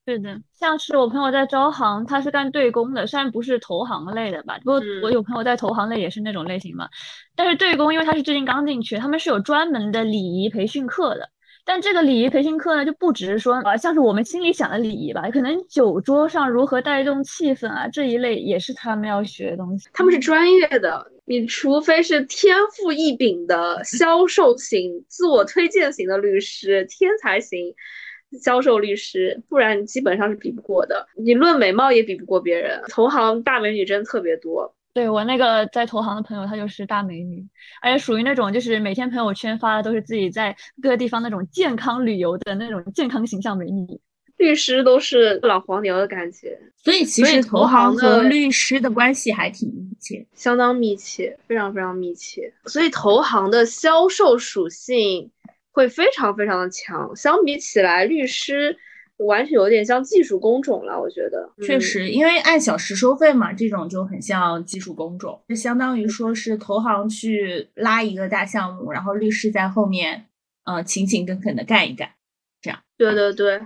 [0.07, 6.89] 是的，像是我朋友在招行，他是干对公的，虽然不是投行类的吧，不过我有朋友在投行类也是那种类型嘛。
[7.35, 11.29] 但是对公，因为他是最近刚进去，他们是有专门的礼仪培训课的。
[11.65, 19.89] 但这个礼仪培训课呢，就不只是说啊，像是我们心里想的礼仪吧，可能酒桌上如何带动气氛啊，这一类也是他们要学的东西。
[19.93, 27.73] 他们是专业的，你除非是天赋异禀的销售型、自我推荐型的律师，天才型。
[28.41, 31.05] 销售律师，不然基本上是比不过的。
[31.17, 32.81] 你论美貌也比不过别人。
[32.87, 34.73] 同行大美女真的特别多。
[34.93, 37.45] 对我那个在投行的朋友，她就是大美女，
[37.81, 43.85] 而且属于那种就是每天朋友圈发的都是自己在各个地方那种健康旅游的那种健康形象美女。
[44.37, 52.51] 律师都是老黄牛的感觉，所以其实投行和律师的关系还挺密切，相当密切，非常非常密切。
[52.65, 55.29] 所以投行的销售属性。
[55.73, 58.77] 会非常非常的强，相比起来，律师
[59.25, 60.99] 完全有点像技术工种了。
[60.99, 70.25] 我觉得确实，因为按小时收费嘛，这种就很像技术工种，就相当于说是投行去拉一个大项目，然后律师在后面，
[70.65, 72.09] 呃，勤勤恳恳的干一干，
[72.61, 72.79] 这样。
[72.97, 73.61] 对对对，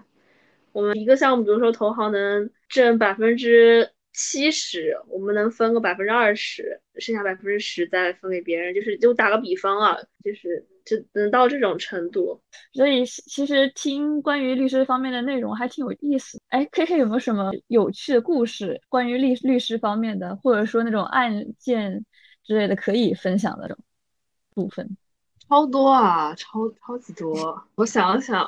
[0.71, 8.73] 我们一个项目，比如说投行能挣百分之七十，我们能分个百分之二十，剩下百分之十再分给别人。
[8.73, 10.65] 就是就打个比方啊，就是。
[10.85, 12.39] 就能到这种程度，
[12.71, 16.39] 所以其实听关于律师方面的内容还挺有意思。
[16.49, 22.05] 哎，K K 有没有什么有趣的故事关于律律师方面的，或者说那种案件
[22.43, 23.75] 之类的可以分享的
[24.53, 24.95] 部分？
[25.49, 27.63] 超多啊，超超级多。
[27.73, 28.47] 我想想，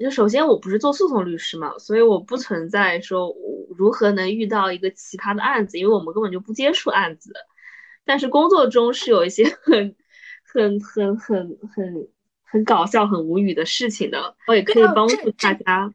[0.00, 3.32] 就首先我不是做诉讼律师嘛，所以我不存在说
[3.78, 7.32] 如何能遇到一个奇葩的案子，因为我们根本就不接触案子。
[8.04, 9.94] 但是工作中是有一些很。
[10.52, 12.08] 很很很很
[12.42, 15.92] 很搞笑、很无语的事情的，我也可以帮助大家。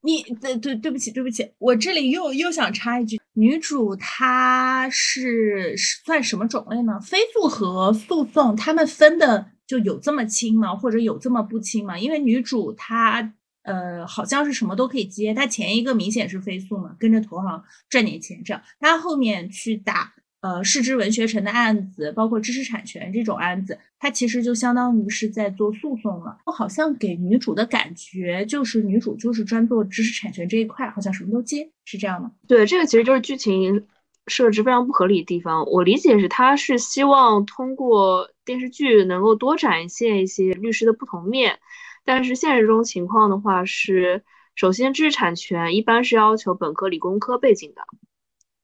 [0.00, 7.00] 你对对对不起对不起，我这里又又想插一句，女主她是算什么种类呢？
[7.00, 10.76] 非诉和诉讼，他们分的就有这么清吗？
[10.76, 11.98] 或者有这么不清吗？
[11.98, 20.12] 因为女主她呃好像是什么都可以接，她前一个明显是飞速嘛，跟着投行赚点钱这样，她后面去打。
[20.44, 26.36] 呃，市之文学城的案子，包括知识产权这种案子，它其实就相当于是在做诉讼了。
[26.44, 32.30] 我好像给女主的感觉就是女主就是专做知识产权这一块，好像什么都接，是这样吗？
[32.46, 33.86] 对，这个其实就是剧情
[34.26, 35.64] 设置非常不合理的地方。
[35.64, 41.58] 我理解是，他是希望通过电视剧能够多展现一些律师的不同面，
[42.04, 44.22] 但是现实中情况的话是，
[44.56, 47.82] 首先，知识产权一般是要求本科、理工科背景的。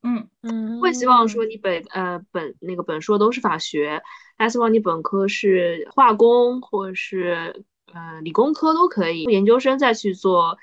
[0.03, 4.03] 嗯嗯，会希望说你本呃本那个本硕都是法学，
[4.39, 10.57] 还希望你本科是化工或者是呃理工科都可以，研究生再去做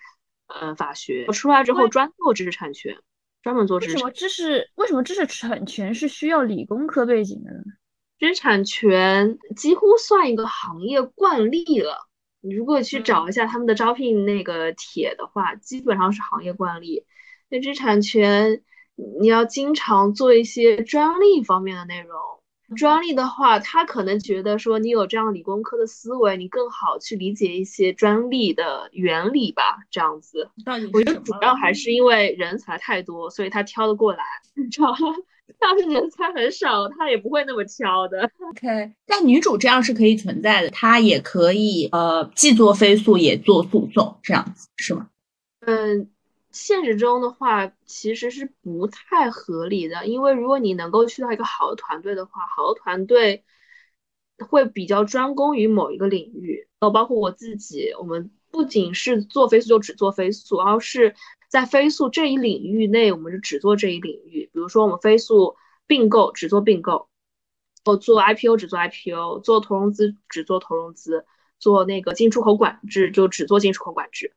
[0.48, 2.98] 呃法学，出来之后专做知识产权，
[3.44, 3.94] 专门做知识。
[3.94, 7.62] 为什么知识为什么知识产权是需要理工科背景的呢？
[8.18, 12.08] 知识产权几乎算一个行业惯例了。
[12.42, 17.06] 你如果去找一下他们的招聘那个帖的话，基本上是行业惯例。
[17.50, 18.64] 那知识产权。
[19.20, 22.18] 你要经常做一些专利方面的内容。
[22.76, 29.78] 专利的话，他可能觉得说你有这样理工科的思维，你更好去理解一些专利的原理吧。
[29.90, 30.50] 这样子，
[30.92, 34.24] 我觉得主要还是因为人才太多，所以他挑得过来。
[34.56, 34.98] 你知道吗，
[35.62, 38.30] 要是人才很少，他也不会那么挑的。
[38.50, 45.08] OK，但女主这样是可以存在的，她也可以呃，既做飞速也做诉讼，这样子是吗？
[45.62, 46.10] 嗯。
[46.58, 53.46] 现实中的话，其实是不太合理的，因为如果你能够去到一个好的团队的话，好的团队
[54.50, 56.68] 会比较专攻于某一个领域。
[56.80, 61.16] 呃，包括我自己，我们不仅是做飞速就只做飞速，而是
[61.48, 64.50] 在飞速这一领域内，我们是只做这一领域。
[64.52, 67.08] 比如说，我们飞速并购只做并购，
[67.86, 71.26] 我做 IPO 只做 IPO，做投融资只做投融资，
[71.60, 74.34] 做那个进出口管制就只做进出口管制。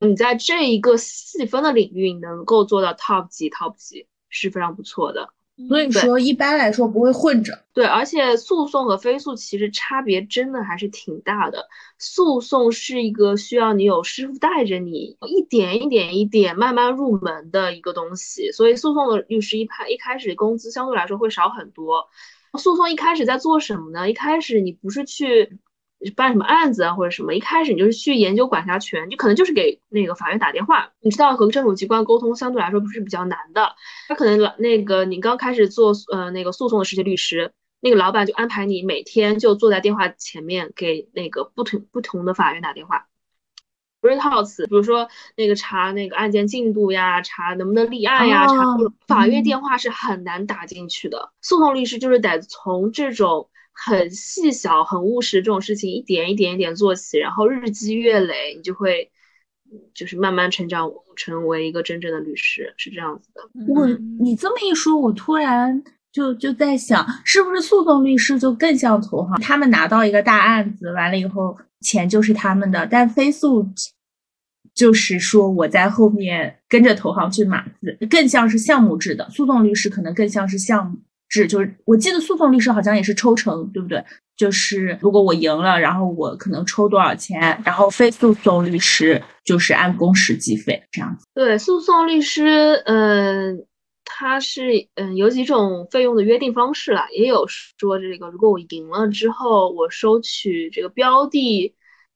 [0.00, 5.30] 你在这一个细分的领域能够做到 top 级 top 级是非常不错的，
[5.68, 7.64] 所以说一般来说不会混着。
[7.72, 11.66] 对，而且诉讼和非诉其实差别真的还是挺大的。
[11.98, 22.08] 诉讼是一个需要你有师傅带着你一点一点一点慢慢入门的一个东西，所以诉讼的律师一开一开始工资相对来说会少很多。
[22.56, 24.08] 诉讼一开始在做什么呢？
[24.08, 25.58] 一开始你不是去。
[26.14, 27.34] 办什么案子啊，或者什么？
[27.34, 30.92] 一开始你就是去研究管辖权，你可能就是给那个法院打电话。
[31.00, 33.74] 你知道和政府机关沟通相对来说不是比较难的。
[34.06, 43.08] 他可能老那个你刚开始做呃那个诉讼的实习律师，那个老板就安排你每天就坐在电话前面给那个不同不同的法院打电话，
[44.00, 48.54] 不是套词，比如说那个查那个案件进度呀，查能不能立案呀，查
[49.08, 51.32] 法院电话是很难打进去的。
[51.42, 53.50] 诉讼律师就是得从这种。
[53.80, 59.08] 很细小、很务实这种事情，一点一点、一点做起，然后日积月累，你就会
[59.94, 63.40] 就是慢慢成长，成为一个真正的律师，是这样子的。
[63.72, 63.86] 我
[64.20, 69.40] 你这么一说，我突然就就在想，是不是诉讼律师就更像投行？
[69.40, 73.64] 他们拿到一个大案子，完了以后钱就是他们的，但非诉
[74.74, 79.30] 就是说我在后面跟着投行去码字，更像是项目制的。
[79.30, 80.98] 诉讼律师可能更像是项目。
[81.28, 84.02] 是，就是我记得诉讼律师好像也是抽成，对不对？
[84.36, 91.26] 就是如果我赢了，然后我可能抽多少钱，然后非诉讼律师就是按工时计费这样子。
[91.34, 93.66] 对，诉讼律师，嗯，
[94.04, 101.74] 他是嗯有几种费用的约定方式啦，也有说这个如果我赢了之后，我收取这个标的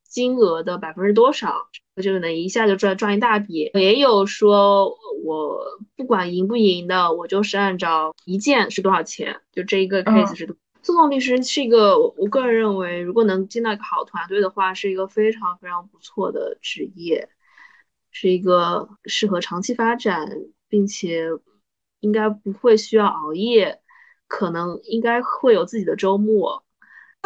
[0.09, 1.53] 金额的百分之多少。
[1.97, 5.59] 这个能一下就赚赚一大笔，也有说我
[5.95, 10.57] 不管赢不赢的，我就是按照一件是多少钱，就这一个 case 是。
[10.85, 17.29] 诉讼律师是一个，我个人认为，如果能进到一个好团队的话，是一个非常非常不错的职业，
[18.11, 20.29] 是一个适合长期发展，
[20.69, 21.29] 并且
[22.01, 23.81] 应该不会需要熬夜，
[24.27, 26.65] 可能应该会有自己的周末，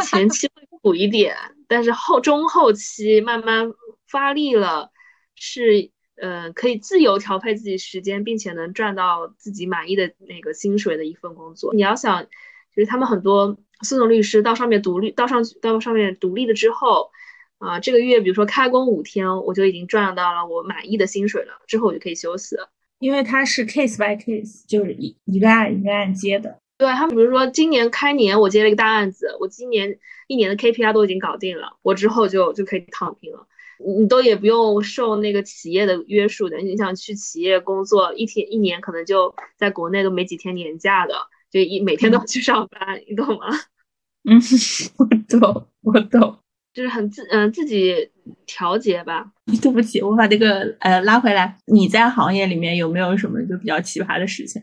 [0.05, 3.73] 前期会苦一点，但是后中后期慢慢。
[4.07, 4.91] 发力了，
[5.35, 5.91] 是
[6.21, 11.75] 呃可以自由调配自己时间，并且能赚到自己满意的那个薪水的一份工作。
[11.75, 17.11] 你要想，就是他们很多诉讼律师到上面独立，到上到上面独立了之后，
[17.59, 22.71] 啊，这个月比如说开工五天，我就已经赚到了我满意的薪水了，之后我就可以休息了。
[22.99, 26.59] 因为它是 case by case，就是一一个案一个案接的。
[26.79, 33.47] 对他们，比如说今年开年我接了一个大案子，我今年一年的 KPI 都已经搞定了，我之后就就可以躺平了。
[33.85, 41.15] 你都也不用受那个企业的约束的，你想去企业工作一天一年，可能就在国内都没几天年假的，
[41.51, 43.47] 就一每天都要去上班，你懂吗？
[44.29, 44.41] 嗯，
[44.99, 45.05] 我
[45.39, 46.39] 懂，我懂，
[46.75, 48.11] 就是很自嗯自己
[48.47, 49.31] 调节吧。
[49.63, 51.57] 对不起，我把这个呃拉回来。
[51.67, 54.63] 你在行业里面有没有什么就比较奇葩的事情？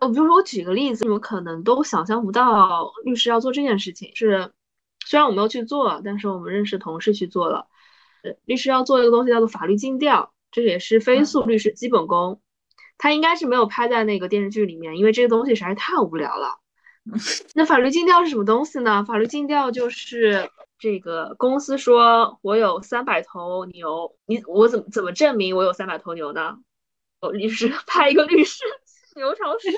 [0.00, 4.14] 我比如说我举个例子，你们可能都想象不到律师要做这件事情。
[4.14, 4.50] 是
[5.06, 7.66] 虽然我没有去做，但是我们认识同事去做了。
[8.44, 12.40] 律师要做一个东西叫做法律尽调，这也是非诉律师基本功。
[12.96, 16.58] 他应该是没有拍在那个电视剧里面，因为这个东西实在是太无聊了。
[17.54, 19.04] 那法律尽调是什么东西呢？
[19.04, 26.58] 法律尽调就是这个公司说我有三百头牛，你我怎么怎么证明我有三百头牛呢？
[27.20, 28.64] 哦律师 派一个律师
[29.16, 29.68] 牛场数。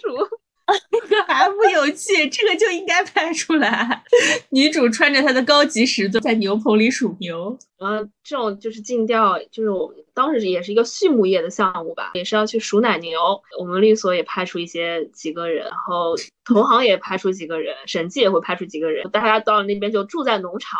[0.90, 4.02] 这 个还不有趣，这个就应该拍出来。
[4.50, 7.58] 女主穿着她的高级时装在牛棚里数牛。
[7.78, 13.18] 呃，这种就是尽调，就是我们当时也是一个畜牧业的项目吧，也是要去数奶牛。
[13.58, 16.14] 我们律所也派出一些几个人，然后
[16.44, 19.10] 同行也派出几个人，审计也会派出几个人。
[19.10, 20.78] 大家到了那边就住在农场，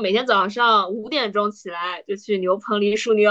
[0.00, 3.30] 每天早上五点钟起来就去牛棚里数牛，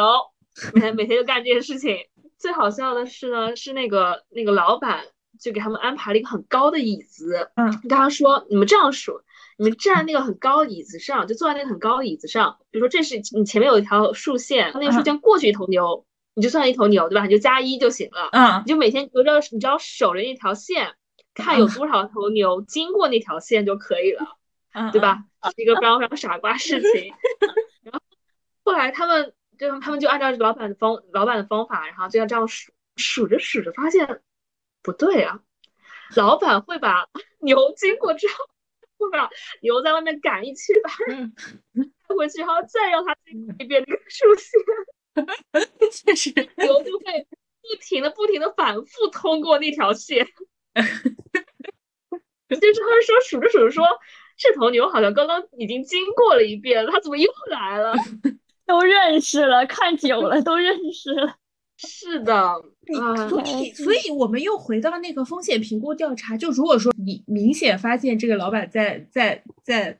[0.73, 1.97] 每天每天就干这些事情。
[2.37, 5.05] 最好笑的是呢，是那个那个老板。
[5.41, 9.19] 就给他们安排了一个很高的椅子，嗯，跟他说，你们这样数，
[9.57, 12.59] 你们站那个很高的椅子上，就坐在那个很高的椅子上。
[12.69, 17.25] 比如说，这是你前面有一条竖线，那个竖线过去一头牛，你就算一头牛，对吧？
[17.25, 20.93] 你就加一就行了，嗯，你就每天你知道，你只要守着那条线，
[21.33, 24.37] 看有多少头牛经过那条线就可以了，
[24.73, 25.23] 嗯，对吧？
[25.55, 27.11] 是一个非常非常傻瓜事情。
[27.81, 27.99] 然后
[28.63, 34.21] 后来他们就他们就按照老板的方老板的方法，然后就要这样数数着数着发现。
[34.81, 35.39] 不对啊，
[36.15, 37.07] 老板会把
[37.41, 38.33] 牛经过之后，
[38.97, 39.29] 会把
[39.61, 40.75] 牛在外面赶一圈，
[42.07, 44.51] 带回去，然后再让它经过一遍那个竖线，
[45.91, 47.27] 确实牛就会
[47.61, 50.25] 不停的、不停的反复通过那条线。
[52.49, 53.85] 就是他们说数着数着说，
[54.37, 57.93] 这头牛好像刚刚已经经过了一遍了，它怎么又来了？
[58.67, 61.35] 都认识了，看久了都认识了。
[61.77, 62.61] 是的，
[62.91, 66.37] 你所以，所以我们又回到那个风险评估调查。
[66.37, 69.99] 就如果说你明显发现这个老板在在在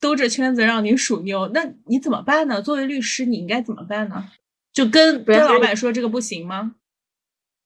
[0.00, 2.60] 兜着圈子让你数牛，那你怎么办呢？
[2.60, 4.30] 作为律师，你应该怎么办呢？
[4.72, 6.74] 就跟跟老板说这个不行吗？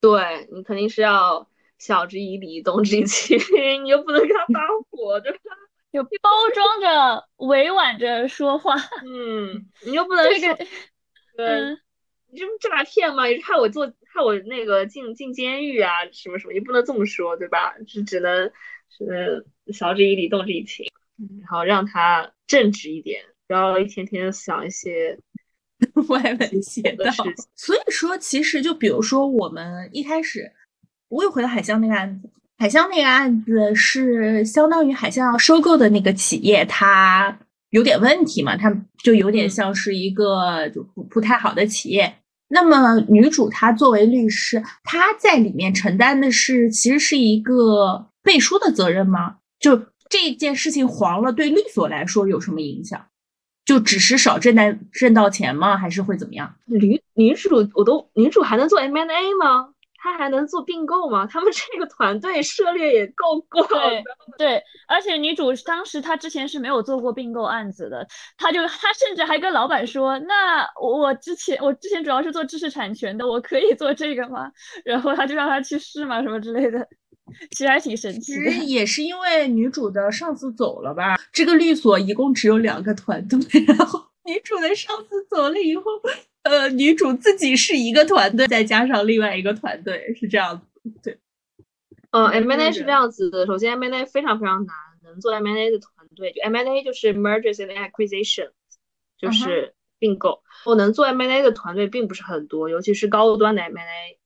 [0.01, 1.49] 对你肯定是要
[1.79, 3.39] 晓之以理，动之以情，
[3.83, 4.61] 你又不能跟他发
[4.91, 5.39] 火， 对吧？
[5.93, 8.77] 就包装着、委婉着说话。
[9.05, 10.67] 嗯，你又不能这个，
[11.39, 11.79] 嗯。
[12.29, 13.29] 你这不诈骗吗？
[13.29, 17.75] 也是害我做害我那个进进监狱啊，什么什么，也不能这么说，对吧？
[17.87, 18.51] 是只能
[18.89, 20.87] 是晓之以理，动之以情，
[21.43, 25.19] 然后让他正直一点，不要一天天想一些
[26.09, 27.05] 歪门邪道。
[27.55, 30.51] 所以说，其实就比如说我们一开始，
[31.09, 37.39] 我又回到海象那个案子，海象那个案子是相当于海象要收购的那个企业，它。
[37.71, 42.15] 有点问题嘛，它就有点像是一个就不不太好的企业。
[42.49, 49.37] 那么女主她作为律师，她在里面承担的是其实是一个背书的责任吗？
[49.59, 49.77] 就
[50.09, 53.05] 这件事情黄了，对律所来说有什么影响？
[53.65, 55.77] 就只是少挣到挣到钱吗？
[55.77, 56.55] 还是会怎么样？
[56.67, 59.71] 女女主我都女主还能做 M&A 吗？
[59.99, 61.27] 他还能做并购吗？
[61.27, 64.03] 他们这个团队涉猎也够广的。
[64.39, 74.51] 对，而且女主当时她之前是没有做过并购案子的，她就她甚至还跟老板说：“那我之前我之前主要是做知识产权的，我可以做这个吗？”
[74.85, 76.87] 然后他就让他去试嘛，什么之类的，
[77.51, 78.51] 其实还挺神奇的。
[78.51, 81.17] 其实也是因为女主的上司走了吧？
[81.33, 85.83] 这个律所一共只有两个团队，然后女主的上司走了以后。
[86.49, 90.91] 呃，女主自己是一个团队，再加上另外一个团队，是这样子。
[91.03, 91.19] 对，
[92.13, 93.45] 嗯，M&A 是这样子的。
[93.47, 98.53] 首先，M&A 非常非常难，能做 M&A 的团队，就 M&A 就是 mergers and acquisitions，
[99.19, 100.43] 就是并购。
[100.65, 104.19] 我能做 M&A 的团队并不是很多，尤其是高端的 M&A。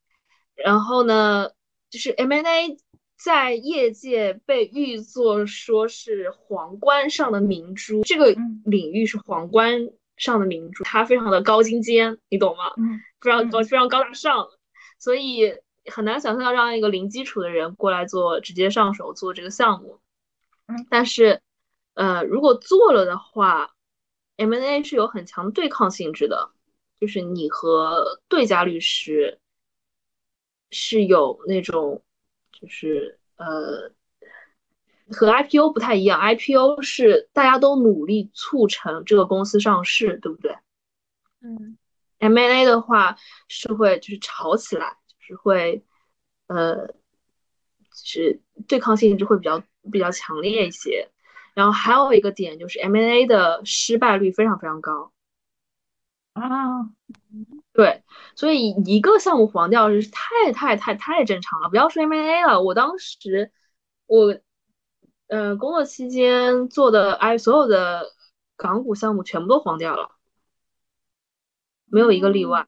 [0.62, 1.50] 然后呢，
[1.88, 2.76] 就是 M&A
[3.16, 9.88] 在业界被誉作说是皇冠上的明珠，这个领域是皇冠。
[10.20, 12.72] 上的名著，它非常的高精尖，你懂吗？
[12.76, 14.48] 嗯，非常高，非常高大上，
[14.98, 19.98] 所以很难想象要让一个零基础的人过来做，直接上手做这个项目。
[20.66, 21.40] 嗯，但是，
[21.94, 23.74] 呃，如果做了的话
[24.36, 26.50] ，M&A 是有很强的对抗性质的，
[27.00, 29.40] 就是你和对家律师
[30.70, 32.04] 是有那种，
[32.52, 33.90] 就是呃。
[35.12, 40.56] 和 IPO 不太一样，IPO 是大家都努力促成这个公司上市，对不对？
[41.40, 41.76] 嗯
[42.18, 43.16] ，M&A 的话
[43.48, 45.84] 是会就是吵起来，就是会
[46.46, 46.94] 呃，就
[47.92, 51.10] 是对抗性质会比较比较强烈一些。
[51.54, 55.12] 然后还有一个点就是 M&A 的失败率非常非常高
[56.34, 56.88] 啊，
[57.72, 58.04] 对，
[58.36, 61.68] 所以一个项目黄掉是太太太太正常了。
[61.68, 63.50] 不要说 M&A 了，我当时
[64.06, 64.38] 我。
[65.30, 68.12] 嗯，工作期间做的哎，所有的
[68.56, 70.10] 港股项目全部都黄掉了，
[71.86, 72.66] 没有一个例外。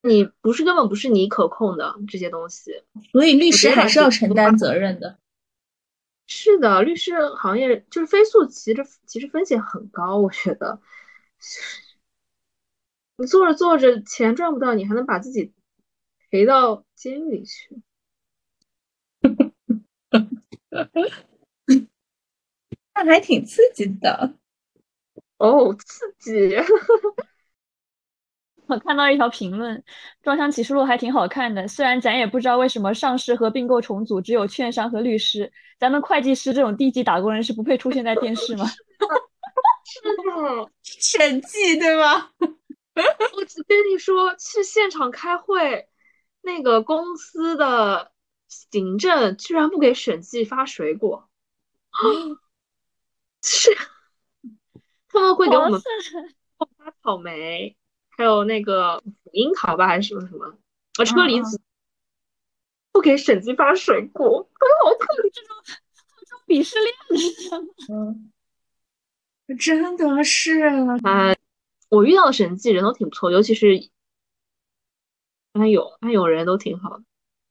[0.00, 5.18] 你不是根本不是你可控的这些东西，所以律师还是要承担责任的。
[6.28, 10.80] 是的，律师行业就是飞速，其实其实风险很高，我觉得。
[13.16, 15.52] 你做着做着钱赚不到，你还能把自己
[16.30, 17.82] 赔到监狱里去。
[22.94, 24.34] 那还挺刺激的
[25.38, 26.56] 哦，刺激！
[28.66, 29.78] 我看到一条评论，
[30.22, 31.66] 《装箱启示录》还挺好看的。
[31.68, 38.66] 虽然咱也不知道为什么上市和并购重组只有券商和律师，咱们会计师这种低级打工人是不配出现在电视吗？
[39.86, 42.30] 是的，审计对吧？
[43.36, 45.88] 我只跟你说，去现场开会，
[46.42, 48.12] 那个公司的
[48.48, 51.28] 行政居然不给审计发水果。
[53.42, 53.70] 是，
[55.08, 55.80] 他们会给我们
[56.76, 57.76] 发草莓，
[58.10, 60.46] 还有那个樱桃吧，还是什么什么？
[60.98, 61.60] 啊，车厘子，
[62.90, 64.42] 不给审计发水果，
[64.84, 65.30] 好可怜！
[65.32, 65.56] 这种
[66.18, 67.72] 这种鄙视链是什么？
[69.46, 70.60] 嗯，真的是
[71.04, 71.34] 啊，
[71.88, 73.88] 我遇到的审计人都挺不错，尤其是
[75.52, 77.04] 安永，安永人都挺好的，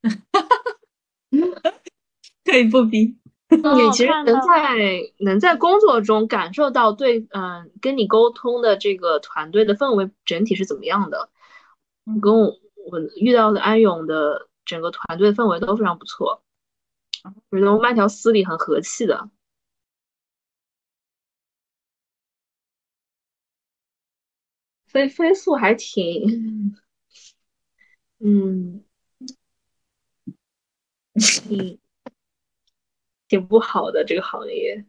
[2.46, 3.18] 可以不比。
[3.50, 4.78] 你其实能在
[5.20, 11.30] 能在工作中感受到对，嗯，跟你沟通的这个团队的氛围整体是怎么样的？
[12.22, 12.48] 跟我
[12.92, 16.42] 我遇到的安永的整个团队氛围都非常不错，
[17.52, 19.30] 觉得慢条斯理，很和气的。
[24.88, 26.76] 所以飞速还挺，
[28.20, 28.84] 嗯，
[31.18, 31.80] 挺。
[33.30, 34.86] 挺不好的这个行业，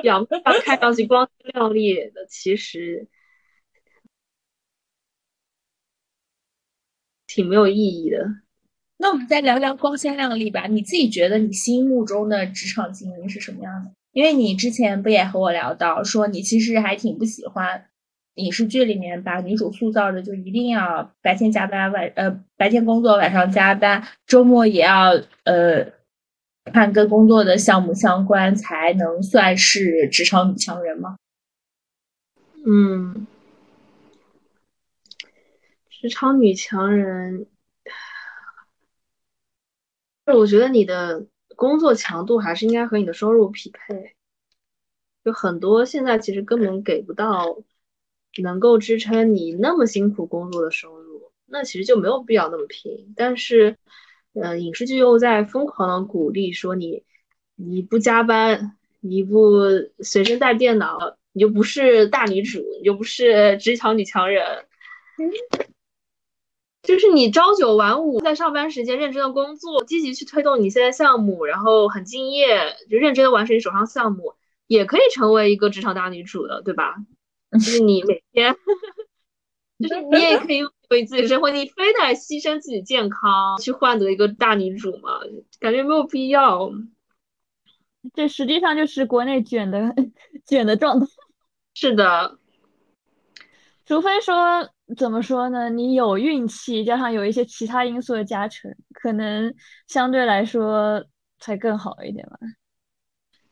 [0.00, 3.06] 表面上看上去光鲜亮丽的，其实
[7.26, 8.26] 挺没有意义的。
[8.96, 10.66] 那我们再聊聊光鲜亮丽吧。
[10.66, 13.92] 你自己觉得你心目中的职场经营是什么样的？
[14.12, 17.90] 因为你之前不也和我聊到，说你其实还挺不喜欢
[18.38, 25.10] 影视剧里面把女主塑造的就一定要白天加班，晚呃白天工作，晚上加班，周末也要
[25.44, 25.96] 呃。
[26.70, 31.16] 看跟工作的项目相关，才能算是职场女强人吗？
[32.66, 33.26] 嗯，
[35.88, 37.46] 职场女强人，
[40.26, 41.24] 我觉得你的
[41.56, 44.14] 工作强度还是应该和你的收入匹配。
[45.24, 47.62] 就很多现在其实根本给不到
[48.42, 53.12] 能够支撑你那么辛苦工作的收入，那其实就没有必要那么拼。
[53.16, 53.76] 但是。
[54.34, 57.02] 呃，影视剧又在疯狂的鼓励说你，
[57.56, 59.62] 你不加班，你不
[59.98, 64.44] 随身带电脑，你就不是大女主，你就不是职场女强人。
[66.84, 74.34] 就是你朝九晚五，在上班时间认真的工作，积极去推动你现在项目，然后很敬业，就认真的完成你手上项目，
[74.68, 76.94] 也可以成为一个职场大女主的，对吧？
[77.52, 78.54] 就是你每天，
[79.80, 80.60] 就是你也可以。
[80.90, 85.20] 为自己生活，你非得牺牲自己健康去换得一个大女主吗？
[85.60, 86.70] 感觉没有必要。
[88.14, 89.94] 这实际上就是国内卷的
[90.46, 91.06] 卷的状态。
[91.76, 92.38] 是的，
[93.84, 95.68] 除非说怎么说呢？
[95.68, 99.54] 你有运气，加上有一些其他因素的加成，可能
[99.88, 101.04] 相对来说
[101.38, 102.38] 才更好一点吧。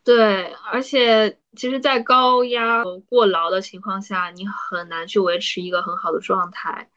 [0.02, 6.90] 对，而且其实，在高压过劳的情况下，你很难去维持一个很好的状态。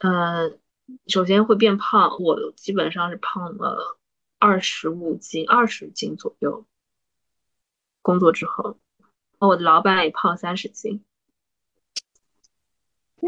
[0.00, 0.60] 嗯，
[1.06, 3.98] 首先会变胖，我基本上是胖了
[4.38, 6.66] 二十五斤，二十斤左右。
[8.02, 8.78] 工作之后，
[9.38, 11.04] 我的老板也胖三十斤。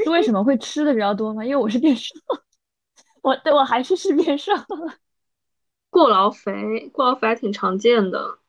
[0.02, 1.44] 是为什么会吃的比较多吗？
[1.44, 2.12] 因为我是变瘦，
[3.22, 4.98] 我对我还是是变瘦了。
[5.88, 8.40] 过劳肥，过劳肥还挺常见的。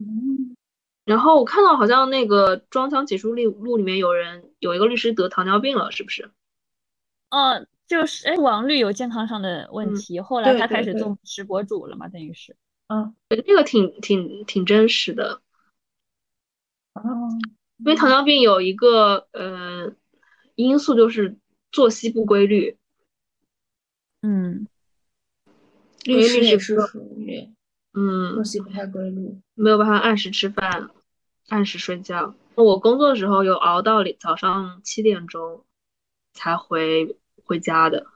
[0.00, 0.56] 嗯。
[1.04, 6.30] 然后我看到好像那个《装腔起诉录》录里面有人有一个律师得糖尿病了，是不是？
[7.30, 11.08] 嗯，就是哎，王律有健康上的问题，后来他开始做。
[11.08, 12.56] 美食博主了嘛，等于是，
[12.88, 15.40] 嗯，那个挺挺挺真实的，
[16.94, 17.02] 哦，
[17.78, 19.92] 因为糖尿病有一个呃
[20.54, 21.36] 因素就是
[21.72, 22.76] 作息不规律，
[24.22, 24.66] 嗯，
[26.04, 27.48] 律师也是属于，
[27.94, 30.90] 嗯，作息不太规律，没有办法按时吃饭，
[31.48, 32.34] 按时睡觉。
[32.54, 35.64] 我工作的时候有熬到早上七点钟
[36.32, 37.16] 才回。
[37.42, 38.06] 回家的。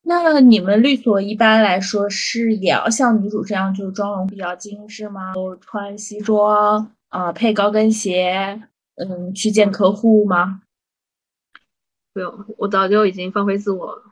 [0.00, 5.34] 那你们律所一般来说是也要像女主这样，就是妆容比较精致吗？
[5.60, 8.62] 穿西装呃，配高跟鞋，
[8.94, 10.62] 嗯，去见客户吗？
[12.14, 14.09] 不用，我早就已经放飞自我了。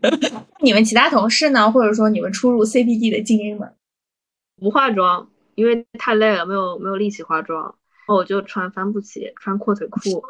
[0.60, 1.70] 你们其他同事呢？
[1.70, 3.74] 或者说你们出入 CBD 的精英们？
[4.56, 7.62] 不化妆，因为太累了，没有没有力气化妆。
[7.62, 10.24] 然后我就穿帆布鞋，穿阔腿裤，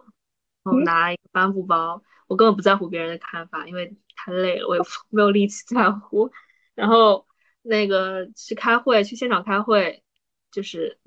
[0.65, 2.03] 然后拿一个帆布包。
[2.27, 6.31] 我根本不在乎别人的看法，因为太累了，我也 没有力气在乎。
[6.75, 7.27] 然后
[7.63, 10.03] 那个去开会，去现场开会，
[10.51, 10.99] 就是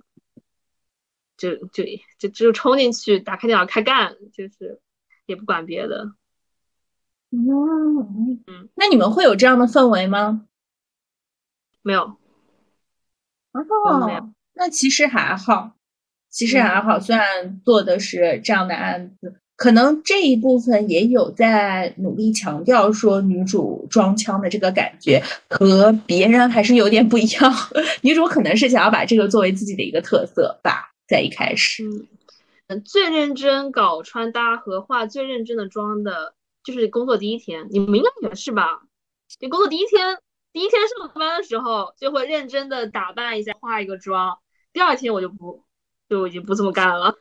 [1.37, 1.83] 就就
[2.17, 4.79] 就只有冲进去，打开电脑开干，就是
[5.25, 6.11] 也不管别的。
[7.31, 10.45] 嗯嗯，那你们会有这样的氛围吗？
[11.81, 12.17] 没有。
[13.53, 15.71] 哦，那其实还好，
[16.29, 16.99] 其实还好。
[16.99, 27.53] 虽然做的是这样的案子，可能这一部分也有在努力强调说女主装腔的这个感觉和别人还是有点不一样。
[28.03, 31.83] 女主可能是想要把这个作为自己的一个特色吧，在一开始。
[32.67, 37.67] 嗯，最认真搞穿搭和化最认真的妆的，就是工作第一天。
[37.69, 38.81] 你们应该也是吧？
[39.39, 40.19] 你工作第一天。
[40.53, 44.37] 第一天上班的时候就会认真的打扮一下，化一个妆。
[44.73, 45.63] 第二天我就不，
[46.09, 47.15] 就已经不这么干了。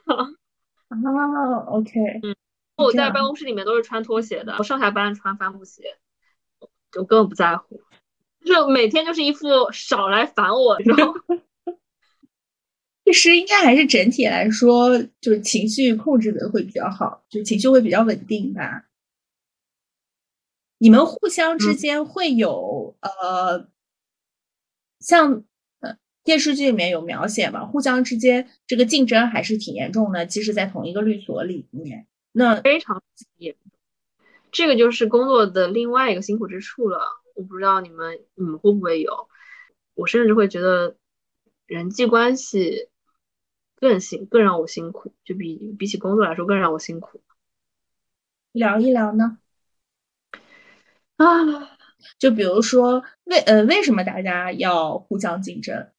[0.88, 0.96] 啊，
[1.70, 1.90] OK，
[2.24, 2.34] 嗯，
[2.76, 5.84] 我在办公室里面都是穿拖鞋的，我上下班穿帆布鞋，
[6.90, 7.80] 就根本不在乎，
[8.44, 11.14] 就是每天就是一副少来烦我，你知道吗？
[13.06, 18.86] 其实应该还是整体来说，就是情绪控制的会比较好，就情绪会比较稳定吧。
[20.82, 23.68] 你们互相之间会有呃，
[24.98, 25.44] 像
[25.80, 27.66] 呃电视剧里面有描写嘛？
[27.66, 30.24] 互相之间这个竞争还是挺严重的。
[30.24, 33.02] 即使在同一个律所里面，那非常
[33.36, 33.54] 严。
[34.50, 37.02] 这个就是工作的另外一个辛苦之处了。
[37.34, 39.28] 我不知道你们你们会不会有？
[39.92, 40.96] 我甚至会觉得
[41.66, 42.88] 人际关系
[43.76, 47.20] 更辛更让我辛苦，就比比起工作来说更让我辛苦。
[48.52, 49.39] 聊一聊呢？
[51.20, 51.76] 啊，
[52.18, 55.90] 就比如说，为呃，为什么大家要互相竞争？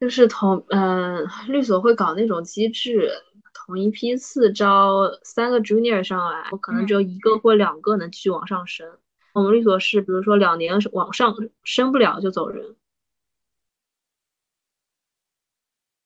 [0.00, 3.12] 就是同嗯，律所会搞那种机制，
[3.52, 8.90] 同一批次招三个 junior 上来，我可能只有一个或两个能继续往上升。
[9.34, 11.34] 我们律所是，比如说两年往上
[11.64, 12.76] 升不了就走人，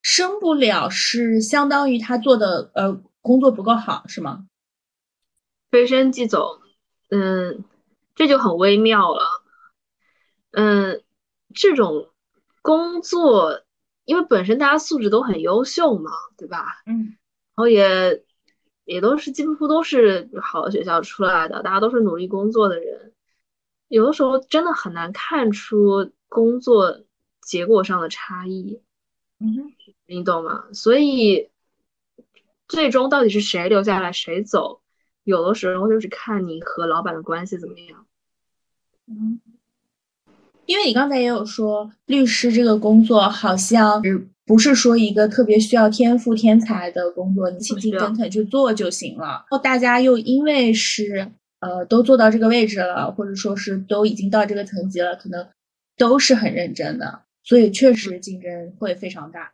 [0.02, 4.48] 升不了是相当于他做的呃工作不够好是吗？
[5.70, 6.58] 飞升即走。
[7.10, 7.64] 嗯，
[8.14, 9.42] 这就很微妙了。
[10.52, 11.02] 嗯，
[11.54, 12.10] 这种
[12.62, 13.62] 工作，
[14.04, 16.82] 因为本身大家素质都很优秀嘛，对吧？
[16.86, 18.24] 嗯，然后也
[18.84, 23.12] 也都是几乎都是好的学校出来的，大家都是努力工作的人。
[23.88, 27.00] 有的时候真的很难看出工作
[27.40, 28.82] 结果上的差异。
[29.40, 29.72] 嗯，
[30.06, 30.66] 你懂吗？
[30.72, 31.50] 所以
[32.68, 34.80] 最终到底是谁留下来，谁走？
[35.24, 38.06] 有的时候就是看你和老板的关系怎么样。
[39.06, 39.40] 嗯，
[40.66, 44.02] 因为你刚才也有说，律师这个工作好像
[44.46, 49.26] 不是说一个特别需要天赋天才的工作，你勤勤恳恳去做就行了。
[49.26, 55.48] 然后大家又因为是呃都做到这个位置了，或者说是都已经到这个层级了，可能
[55.96, 59.52] 都是很认真的，所以确实竞争会非常大。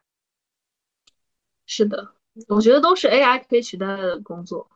[1.66, 2.12] 是的，
[2.48, 4.70] 我觉得都是 AI 可以取代的工作。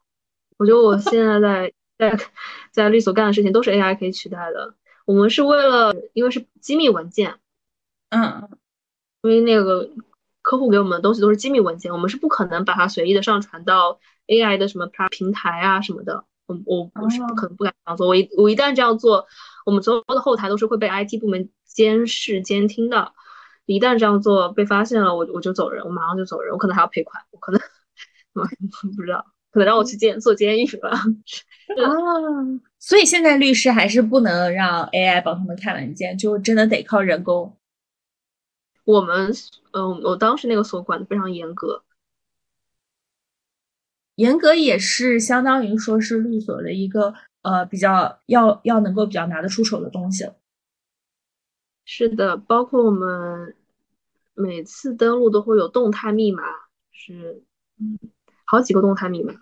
[0.60, 2.18] 我觉得我现在在在
[2.70, 4.74] 在律所干的事情都是 AI 可以取代的。
[5.06, 7.38] 我们是为了，因为是机密文件，
[8.10, 8.46] 嗯，
[9.22, 9.88] 因为那个
[10.42, 16.26] 客户给我们的东西都是机密文件，我们是不可能把它随意的上传到 AI 的什么平台啊什么的。
[16.44, 18.06] 我我我是不可能不敢这样做。
[18.06, 19.26] 我一我一旦这样做，
[19.64, 23.14] 我们所有的后台都是会被 IT 部门监视监听的。
[23.64, 27.58] 一旦这样做被发现了，我我就走人，我马上就走人，我可能还要赔款，我可能
[28.34, 28.44] 我
[28.94, 29.24] 不知道。
[29.50, 30.90] 可能让我去监做监狱吧。
[31.70, 31.90] 啊，
[32.78, 37.56] 所以现在律师还是不能让 AI 帮他们看文件，就真的得靠人工。
[38.84, 39.32] 我们，
[39.72, 41.84] 嗯，我当时那个所管的非常严格，
[44.16, 50.28] 严格也是相当于说是律所的一个呃比较要要能够比较拿得出手的东西。
[51.84, 53.54] 是的，包括我们
[54.34, 56.42] 每次登录都会有动态密码，
[56.90, 57.44] 是
[57.78, 57.96] 嗯。
[58.50, 59.32] 好几个动态密码，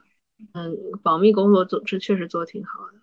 [0.52, 2.98] 嗯，保密工作做这确实做的挺好的，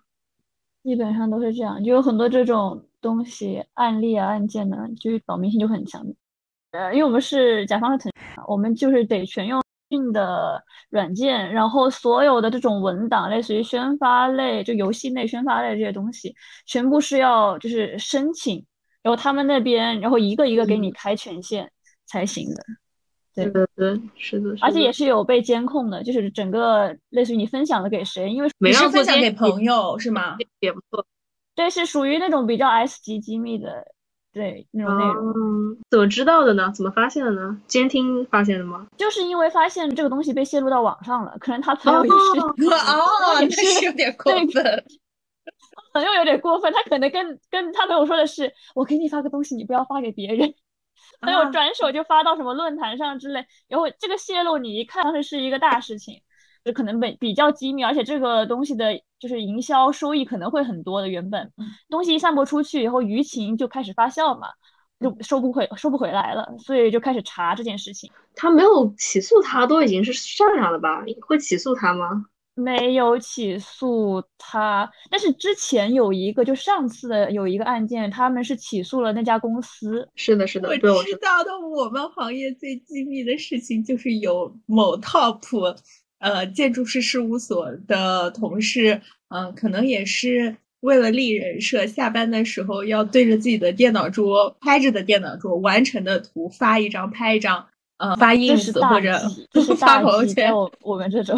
[0.83, 6.05] 基本上都是这样，就有很多这种东西案例啊案件呢，就是保密性就很强。
[6.69, 16.35] 呃，因为我们是甲方的腾讯，我们就是得全用硬的软件，然后所有的这种文档，类似于宣发类，就游戏内宣发类这些东西，
[16.67, 18.63] 全部是要就是申请，
[19.01, 21.71] 然后他们那边然后一个一个给你开权限
[22.05, 22.63] 才行的。
[23.35, 30.37] 对对对，是的，而且也是有被监控的，就是整个类似于你分享了给谁，因为你是分享给朋友是吗？
[30.61, 31.05] 也不错。
[31.53, 33.85] 对，是属于那种比较 S 级机密的，
[34.33, 35.29] 对那种内容。
[35.29, 36.71] 嗯，怎么知道的呢？
[36.75, 37.61] 怎么发现的呢？
[37.67, 38.87] 监听发现的吗？
[38.97, 42.53] 就是因为发现这个东西被泄露到网上了，可能他朋友也是哦，
[43.41, 44.83] 也那是有点过分。
[45.93, 50.53] 朋友有点过分，他可能跟跟他朋友说的是，我给你发个东西，你不要发给别人。
[51.21, 56.21] 朋友转手就发到什么论坛上之类，然后这个泄露你一看当时是一个大事情，
[56.63, 61.07] 就可能比比较机密，而且这个东西的就是营销收益可能会很多的。
[61.07, 61.51] 原本
[61.89, 64.49] 东西一散播出去以后，舆情就开始发酵嘛，
[64.99, 68.11] 就收不回收不回来了，所以就开始查这件事情。
[68.35, 71.03] 他没有起诉他，都已经是善良了吧？
[71.27, 72.25] 会起诉他吗？
[72.55, 80.07] 没有起诉他，但是之前有一个，就上次的有一个案件，他们是起诉了那家公司。
[80.15, 81.51] 是的，是的，我知道的。
[81.59, 85.75] 我们行业最机密的事情就是有某 top
[86.19, 99.19] 呃建筑师事务所的同事，嗯，可能也是为了立人设，下班的时候要对着自己的电脑桌拍着的电脑桌完成的图发一张，拍一张，呃，发 ins 或者
[99.75, 100.55] 发朋友圈。
[100.55, 101.37] 我我们这种。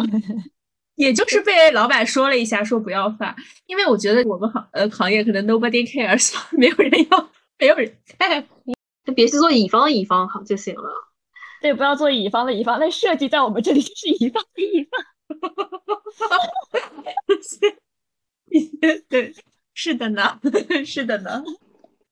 [0.98, 3.34] 也就是被老板说了一下，说不要发，
[3.66, 8.74] 因为我觉得我们行呃行业可能 nobody cares， 没有人要，没有人在乎，
[9.04, 10.90] 就别去做乙方的乙方好就行了。
[11.62, 15.04] 对，不要做乙方的乙方，那设计在我们这里就是乙方的乙方。
[19.08, 19.32] 对，
[19.74, 20.40] 是的呢，
[20.84, 21.44] 是的呢。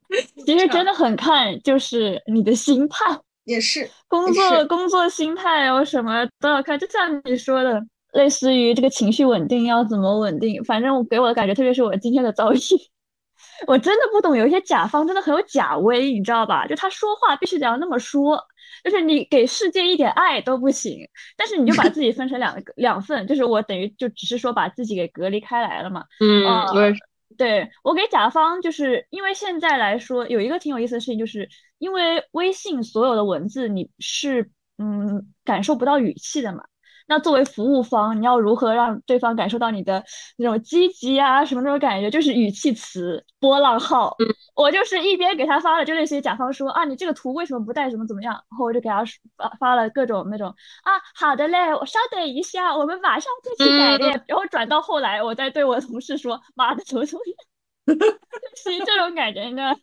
[0.45, 7.85] 其实真的很看就是你的心态，也是工作工作心态有什么都要看，就像你说的。
[8.13, 10.63] 类似于这个情绪稳定要怎么稳定？
[10.63, 12.57] 反正我给我的感觉，特别是我今天的遭遇，
[13.67, 14.35] 我真的不懂。
[14.35, 16.65] 有一些甲方真的很有假威，你知道吧？
[16.65, 18.41] 就他说话必须得要那么说，
[18.83, 21.07] 就是你给世界一点爱都不行。
[21.35, 26.03] 但是你就把自己分成两个两份，就是我等于就只是说把自己给隔离开来了嘛。
[26.19, 26.95] 嗯，
[27.37, 31.47] 对我给甲方，就是因为现在来说有一个挺有意思的事情，就是
[31.77, 36.63] 因为微信所有的文字你是嗯感受不到语气的嘛。
[37.07, 40.03] 那作为服务方，你要如何让对方感受到你的
[40.37, 42.11] 那种积极啊，什么那种感觉？
[42.11, 44.15] 就是语气词、波浪号。
[44.55, 48.33] 我就是一边给他发了，就类似于甲方说啊，你这个图为什么不带怎么怎么样？
[48.33, 49.03] 然后我就给他
[49.37, 50.49] 发发了各种那种
[50.83, 54.23] 啊，好的嘞，我稍等一下，我们马上就去改变。
[54.27, 57.37] 然后转到后来，我再对我的同事说，妈的，怎么怎么样？
[58.57, 59.73] 是这种感觉，你知道？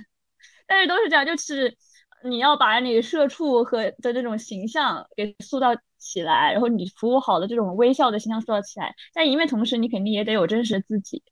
[0.66, 1.76] 但是都是这样，就是
[2.24, 5.74] 你要把你社畜和的这种形象给塑造。
[5.96, 11.22] 起来，然后你服务好的这种微笑的形象塑造起来，但一面同时你肯定也得有真实的自己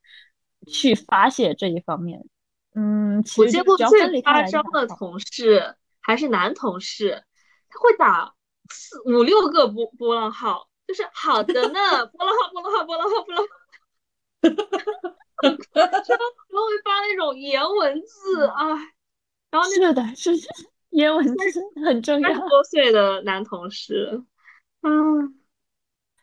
[0.66, 2.24] 去发泄这一方面。
[2.74, 7.22] 嗯，我见过最夸张的同事还是男同事，
[7.68, 8.32] 他会打
[8.70, 13.50] 四五六个波波浪号，就是好的呢，波浪号波浪号波浪号波浪号，
[14.40, 14.48] 哈
[15.68, 18.68] 哈哈，然后会发那种颜文字啊，
[19.50, 20.30] 然后是的，是
[20.92, 21.34] 颜文字
[21.84, 22.48] 很重要。
[22.48, 24.22] 多岁的男同事。
[24.82, 25.34] 嗯，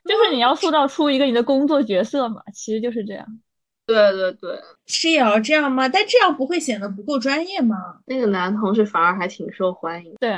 [0.06, 3.26] 就是你要塑造出一个你的工作角色嘛，其实就是这样。
[3.86, 4.56] 对对对，
[4.86, 5.90] 是也要这样吗？
[5.90, 7.76] 但这样不会显得不够专业吗？
[8.06, 10.14] 那个男同事反而还挺受欢迎。
[10.20, 10.38] 对，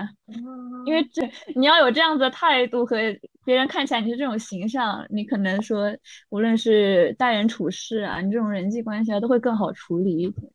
[0.85, 2.95] 因为这你要有这样子的态度和
[3.43, 5.93] 别人看起来你是这种形象，你可能说
[6.29, 10.49] 无论是待人处事啊，你这种人际关系啊，都会更好处理一点。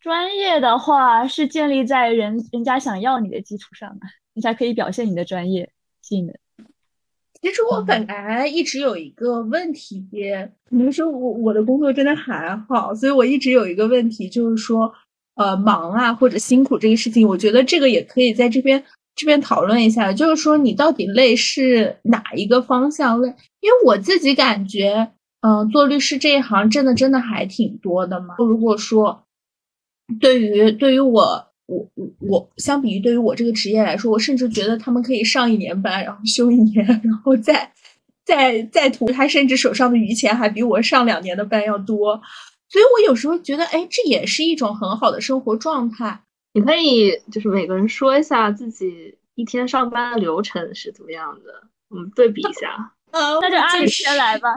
[0.00, 5.70] 专业的话是建立在人人家想要你的基础上的，你才可以表现你的专业
[6.00, 6.34] 技能。
[7.40, 10.04] 其实我本来一直有一个问题，
[10.68, 14.92] 可能是我我的工作真的还好，所以我一直有一个问题，就是说，
[15.36, 18.82] 呃，忙啊或者辛苦这个事情，我觉得这个也可以在这边
[19.14, 23.28] 这边讨论一下，就是说你到底累是哪一个方向累？
[23.60, 25.08] 因为我自己感觉，
[25.42, 28.34] 嗯，做律师这一行挣的真的还挺多的嘛。
[28.38, 29.24] 如果说
[30.20, 31.44] 对于对于我。
[31.68, 37.70] 我我我，相比于对于我这个职业来说，我甚至觉得他们可以上一年班，然后休一年，然后再
[38.24, 42.18] 再再图他甚至手上的余钱还比我上两年的班要多，
[42.70, 46.22] 所以我有时候觉得，哎，这也是一种很好的生活状态。
[46.54, 52.94] 你可以就是每个人说一下自己一天上班的流程是怎么样的，我们对比一下。
[53.12, 54.48] 那就按先来吧，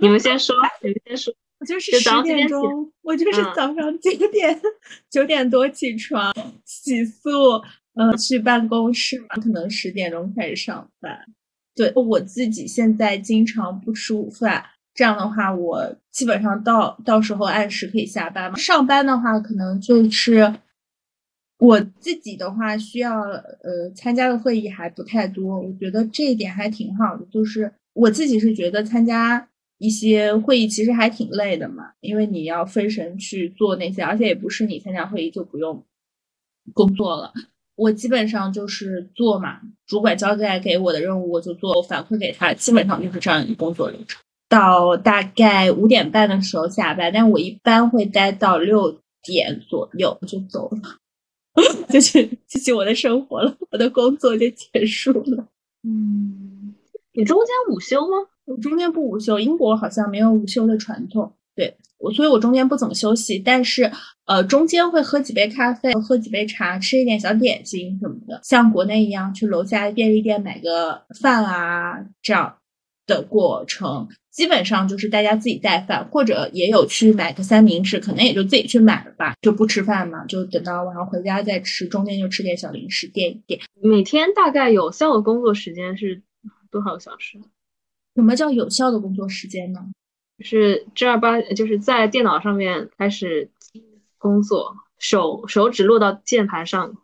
[0.00, 1.34] 你们先说，你们先说。
[1.64, 4.60] 就是十点钟，我就是早上九点
[5.10, 6.34] 九点多起床，
[6.64, 7.62] 洗漱，
[7.94, 11.18] 呃，去办公室嘛，可能十点钟开始上班。
[11.76, 18.56] 对我自己现在经常不吃午饭，这样的话，我基本上到到时候按时可以下班嘛。
[18.56, 20.54] 上班的话，可能就是
[21.58, 27.26] 我自己的话，需要呃参加的会议还不太多，我觉得这一点还挺好的。
[27.26, 29.48] 就是我自己是觉得参加
[29.78, 35.84] 一些会议其实还挺累的嘛，因为你要分神去做那些，而且也不是你参加会议就不用
[36.72, 37.32] 工作了。
[37.76, 44.20] 我基本上就是做嘛，主管交代给我的任务我就做，我反馈给他，基本上就是这样一个工作流程。
[44.48, 50.98] 到大概五点半的时候下班，但我一般会待到六点左右就走了。
[51.88, 55.48] 就去继续我的生活了，我的工作就结束了。
[55.82, 56.74] 嗯，
[57.12, 58.16] 你中间午休吗？
[58.46, 61.32] 我中间不午休，英国好像没有午休的传统。
[61.56, 63.90] 对我，所以我中间不怎么休息，但是
[64.26, 72.56] 呃，中间会喝几杯咖啡，喝几杯茶，吃一点小点心什么的，像国内一样去楼下便利店买个饭啊，这样
[73.06, 74.08] 的过程。
[74.32, 83.60] 基本上就是大家自己带饭，或者也有去买个三明治，可能也就自己去买了吧，就不吃饭嘛，就等到晚上回家再吃，中间就吃点小零食垫一垫。
[83.80, 86.20] 每天大概有效的工作时间是
[86.68, 87.38] 多少个小时？
[88.14, 89.80] 什么叫有效的工作时间呢？
[90.40, 93.50] 是正儿八，就是在电脑上面开始
[94.18, 96.96] 工作，手手指落到键盘上，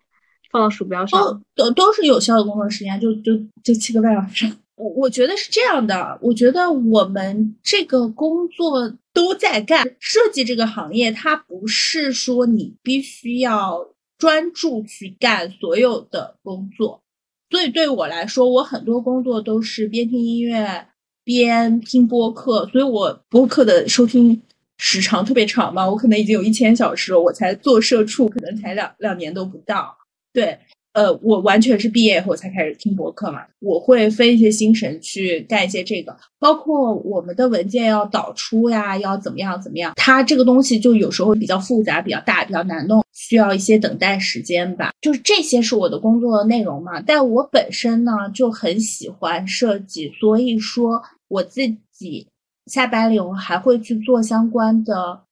[0.50, 3.32] 放到鼠标上，都都是有效的工作时间，就就
[3.62, 4.52] 就七个半小时。
[4.74, 17.02] 我我觉得是这样的，我觉得我们这个工作都在干设计这个行业，它不是说你必须要专注去干所有的工作，
[17.50, 20.88] 所以对我来说，我很多工作都是边听音乐
[21.38, 24.40] 边听播客，所以我播客的收听
[24.78, 29.96] 时长特别长嘛，我可能已经有一千小时了，我才做社畜，可能才两两年都不到，
[30.32, 30.58] 对。
[30.92, 44.90] 呃，我完全是毕业以后才开始听博客嘛，我会分一些心神去干一些这个，包括我们的文件要导出呀，要怎么样怎么样，它这个东西就有时候比较复杂、比较大、比较难弄，需要一些等待时间吧。
[45.00, 51.00] 就是这些是我的工作的内容嘛，但我本身呢就很喜欢设计，所以说
[51.30, 51.60] 我自
[51.92, 52.26] 己
[52.66, 55.22] 下班了以后还会去做相关的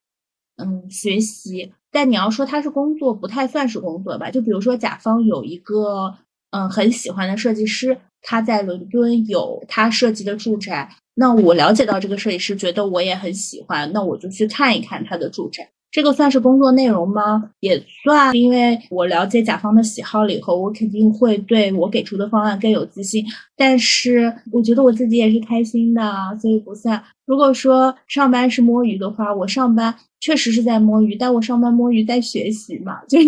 [0.56, 1.72] 嗯学习。
[1.90, 4.30] 但你要说它是工作，不太算是工作吧？
[4.30, 6.14] 就比如说，甲方有一个
[6.50, 15.70] 嗯很喜欢的设计师，他在伦敦有他设计的住宅，那我了解到这个设计师，觉得我也很喜欢，那我就去看一看他的住宅。
[15.90, 17.50] 这个算是工作内容吗？
[17.60, 23.24] 也算，因为我了解甲方的喜好了以后，我肯定会对我给出的方案更有自信。
[23.56, 26.02] 但是我觉得我自己也是开心的，
[26.40, 27.02] 所以不算。
[27.26, 33.18] 如果说上班是摸鱼的话，我上班确实是在摸鱼，但我上班摸鱼在学习嘛， 就。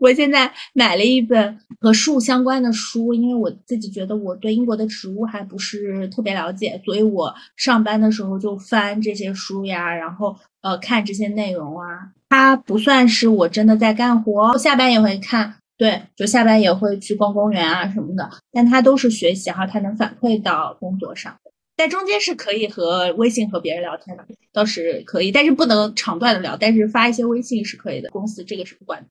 [0.00, 11.86] 我现在买了一本和树相关的书，因为我自己觉得我对英国的植物还不是特别了解，所以我上班的时候就翻这些书呀，然后呃看这些内容啊。
[12.30, 18.30] 它不算是我真的在干活，下班也会看，对，就下班也会去逛公园啊什么的。
[18.52, 21.36] 但它都是学习哈，它能反馈到工作上，
[21.76, 28.08] 在中间是可以和微信和别人聊天的，倒是可以，但是不能长段的聊，但是发一些微信是可以的。
[28.10, 29.08] 公司这个是不管的。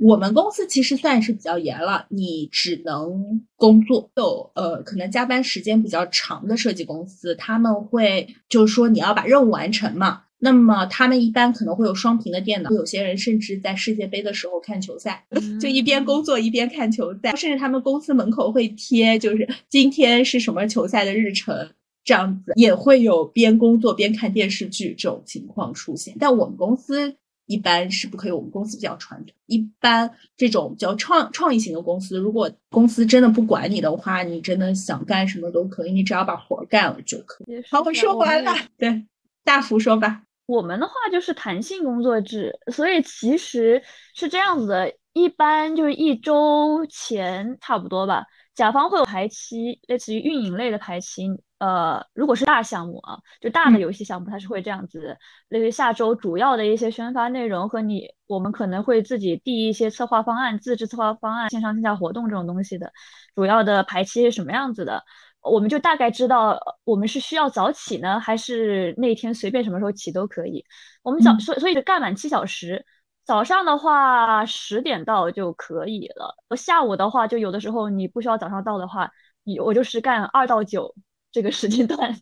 [0.00, 4.10] 我们公司其实算是比较严了，你只能工作。
[4.16, 10.22] 有呃，可能加班时间比较长的设计公司，他们会就是说你要把任务完成嘛。
[10.38, 15.22] 那么他们一般可能会有双屏的电脑，有些人甚至在世界杯的时候看球赛，
[15.60, 17.36] 就一边工作一边看球赛。
[17.36, 21.54] 甚至他们公司门口会贴，就是今天是什么球赛的日程，
[22.02, 26.16] 这样子也会有边工作边看电视剧这种情况出现。
[26.18, 27.16] 但我们公司。
[27.50, 29.34] 一般是不可以，我们公司比较传统。
[29.46, 37.60] 一般这种叫创创意型的公司，如果公司真的不管你的话，你真的想干什么都可以，你只要把活干了就可以。
[37.68, 38.54] 好，我说完了。
[38.78, 39.04] 对，
[39.42, 40.22] 大福说吧。
[40.46, 43.82] 我们的话就是弹性工作制，所以其实
[44.14, 48.24] 是这样子的，一般就是一周前差不多吧，
[48.60, 51.26] 甲方会有排期，类似于运营类的排期。
[51.56, 55.16] 呃，如果是大项目啊，就大的游戏项目，它是会这样子，
[55.48, 62.92] 类似于下周主要的一些宣发内容和你，我们可能会自己递一些策划方案、自制策划方案、线上线下活动这种东西的，
[63.34, 65.02] 主要的排期是什么样子的，
[65.40, 70.62] 我们就大概知道我们是需要早起呢，还是那天随便什么时候起都可以。
[71.02, 72.84] 我们早所所以是干满七小时，
[73.24, 79.10] 早上的话十点到就可以了，下午的话就有的时候你不需要早上到的话，
[79.44, 80.94] 你我就是干二到九。
[81.32, 82.16] 这个时间段，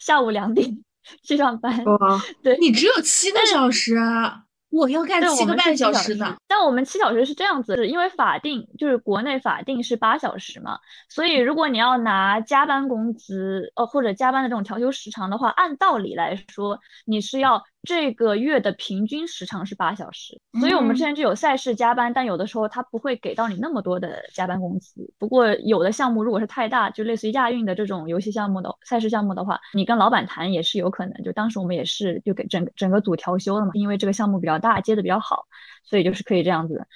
[0.00, 0.66] 下午两点
[1.22, 1.84] 去上班。
[1.84, 1.98] 哇，
[2.42, 6.34] 对你只有七个小时，啊我要干七个半小时呢。
[6.48, 10.78] 但我们七小时是这样子，因为法定就是国内法定是八小时嘛，
[11.10, 25.12] 所以如果你要拿加班工资，呃或者加班的这种调休时长的话，按道理来说你是要这个月的平均时长是八小时，所以我们之前就有赛事加班，但有的时候他不会给到你那么多的加班工资。
[25.18, 31.22] 不过有的项目如果是太大，就类似于亚运的这种游戏项目的赛事项目的话，你跟老板谈也是有可能。
[31.22, 35.44] 就当时我们也是就给整整个组调休了嘛，因为这个项目比较大，接的比较好，
[35.84, 36.86] 所以就是可以这样子。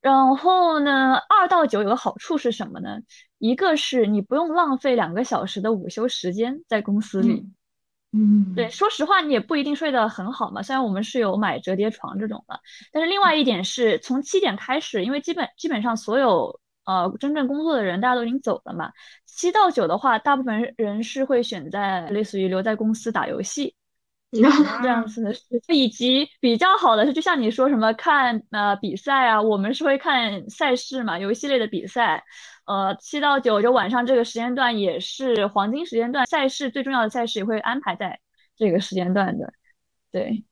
[0.00, 2.98] 然后呢，二到九有个好处是什么呢？
[3.38, 7.32] 一个是你不用浪费两个小时的午休时间在公司里。
[7.32, 7.54] 嗯，
[8.12, 10.62] 嗯对，说实话，你也不一定睡得很好嘛。
[10.62, 12.58] 虽然我们是有买折叠床这种的，
[12.90, 18.90] 但是另外一点是从七点开始，因为基本基本上所有呃真正工作的人大家都已经走了嘛。
[19.26, 23.74] 七到九的话，大部分人是会选在类似于留在公司打游戏
[24.82, 25.32] 这样子的，
[25.74, 32.24] 以及比较好的是，就像你说什么看呃比赛啊，我们是会看赛事嘛，游戏类的比赛。
[32.66, 38.18] 呃，七到九就晚上这个时间段也是黄金时间段，赛事最重要的赛事也会安排在
[38.56, 39.52] 这个时间段的，
[40.12, 40.44] 对，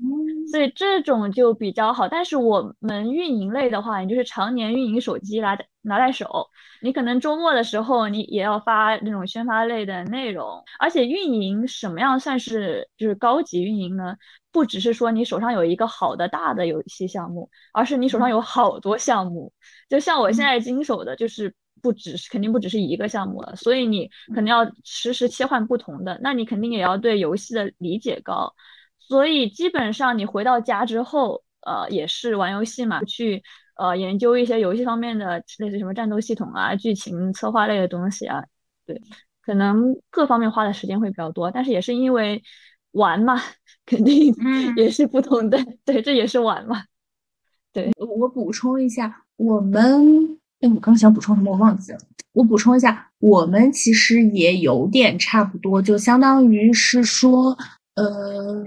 [0.50, 2.07] 所以这种就比较好。
[2.07, 6.46] 但是我们运营类的话，你就是常年运营手机拿拿在手，
[6.82, 14.16] 你可能周末的时候你也要发那种宣发类的内容，而且运营什么样算是就是高级运营呢？
[14.52, 19.50] 不只是说你手上有一个好的大的游戏项目，而是你手上有好多项目，
[19.88, 21.55] 就像我现在经手的就是。
[21.82, 28.55] 不只是肯定不只是一个项目了，所以你肯定要实时切换不同的，那你肯定也要对游戏的理解高，
[29.09, 33.42] 所以基本上你回到家之后，呃，也是玩游戏嘛，去
[33.76, 38.42] 呃研究一些游戏方面的，类似什么战斗系统啊、剧情策划类的东西啊，
[38.86, 39.00] 对，
[39.42, 42.42] 可能各方面花的时间会比较多，但是也是因为
[42.92, 43.40] 玩嘛，
[43.86, 44.34] 肯定
[44.76, 46.84] 也是不同的，对，这也是玩嘛，
[47.72, 50.38] 对我补充一下，我们。
[50.61, 51.98] 哎，我刚想补充什么，我忘记了。
[52.32, 57.55] 我补充一下，我们其实也有点差不多，就相当于是说，
[57.96, 58.64] 呃，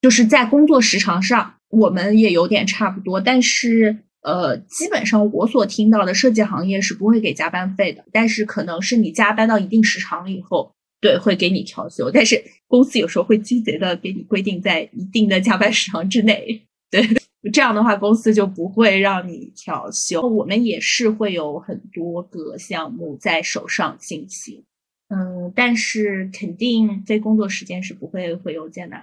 [0.00, 3.20] 就是在工作时长上，我们也有点差不多。
[3.20, 12.10] 但是，呃，基本上我所听到的设计行业是不会给加班费的，但是可能是你加班到一定时长了以后，对，会给你调休。
[12.10, 17.06] 但是公司有时候会鸡贼的给你规定在一定的加班时长之内，对。
[17.52, 20.20] 这样的话，公司就不会让你调休。
[20.20, 24.64] 我们也是会有很多个项目在手上进行，
[25.08, 28.96] 嗯，但是肯定非工作时间是不会回邮件的。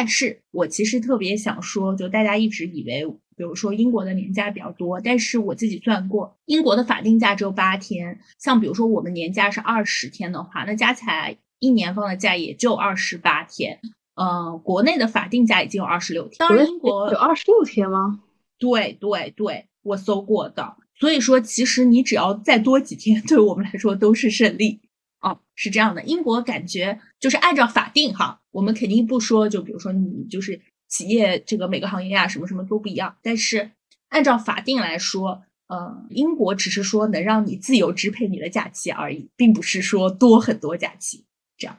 [0.00, 3.04] 但是我其实特别想说，就大家一直以为，
[3.36, 8.18] 比如说英国的年假比较多，但是我自己算过，英国的法定假只有八天。
[8.38, 13.78] 像比如说我们年假是二十天的话，那加起来一年放的假也就二十八天。
[14.14, 18.20] 呃，国内的法定假已经有二十六天，当然英国有二十六天吗？
[18.58, 20.76] 对对对，我搜过的。
[20.98, 24.80] 所以说，其实你只要再多几天，对我们来说都是胜利。
[25.62, 30.58] 是这样的，英国感觉就是按照法定哈，我们肯定不说，就比如说你就是
[30.88, 33.14] 企业这个每个行业啊，什么什么都不一样。
[33.22, 33.70] 但是
[34.08, 41.26] 按照法定来说，呃，英国只是说能让你自由支配你的假期而已，并不是说多很多假期
[41.58, 41.76] 这样。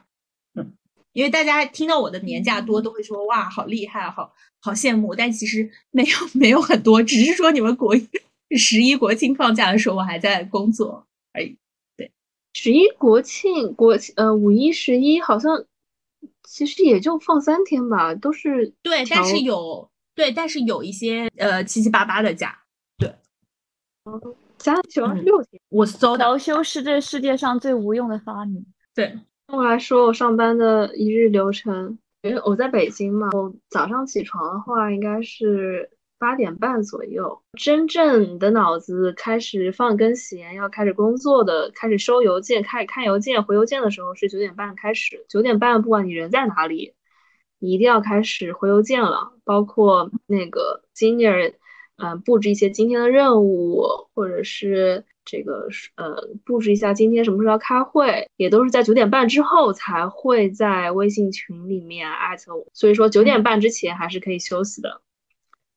[0.54, 0.72] 嗯
[1.12, 5.16] 因为大家听到我的年假多，都会说哇，好厉害，好好羡慕。
[5.16, 7.96] 但其实没有没有很多，只是说你们国
[8.56, 11.58] 十一国庆放假的时候，我还在工作而已。
[12.52, 15.64] 对，十一国庆国呃五一十一好像
[16.44, 22.58] 其实也就放三天吧，都是对，但是有对，但是有一些呃七七八八的假，
[22.98, 23.14] 对，
[24.58, 25.60] 加起来六天。
[25.70, 28.64] 我搜调休是这世界上最无用的发明。
[28.94, 29.18] 对。
[29.48, 35.90] 我来说，我上班的一日流程，因为我在北京嘛，我早上起床的话，应该是
[36.22, 45.26] 八点半左右，真正的脑子开始放根弦，要开始工作的，开始收邮件，开始看邮件、回邮件的时候是九点半开始。
[45.28, 46.94] 九点半，不管你人在哪里，
[47.58, 51.56] 你一定要开始回邮件了，包括那个今日，
[51.96, 53.82] 嗯，布置一些今天的任务，
[54.14, 55.04] 或者是。
[55.24, 62.66] 这个呃，布置一下今天什么时候要开会，也都是在九点半之后才会在微信群里面艾特我。
[62.72, 65.00] 所以说九点半之前还是可以休息的。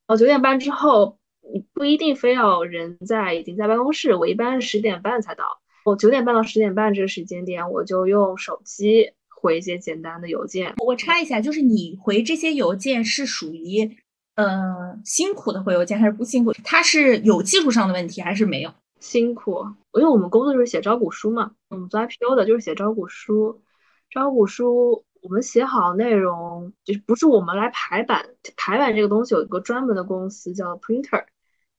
[0.07, 1.17] 哦，九点半之后
[1.53, 5.43] 你不一定非要人在已经在办公室，我一般是十点半才到。
[5.83, 10.73] 我九点半到十点半这个时间点，我就用手机回一些简单的邮件。
[10.77, 13.97] 我插一下，就是你回这些邮件是属于
[14.35, 16.53] 呃辛苦的回邮件还是不辛苦？
[16.63, 18.73] 它是有技术上的问题还是没有？
[18.99, 23.61] 辛苦，因为我们工作就是写招股书嘛，我们做 IPO 的就是写招股书。
[24.09, 31.25] 招股书我们写好内容，就是不是我们来排版，排版这个东西有一个专门的公司叫 Printer，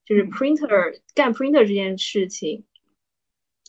[0.04, 2.64] 就是 Printer 干 Printer 这件事情，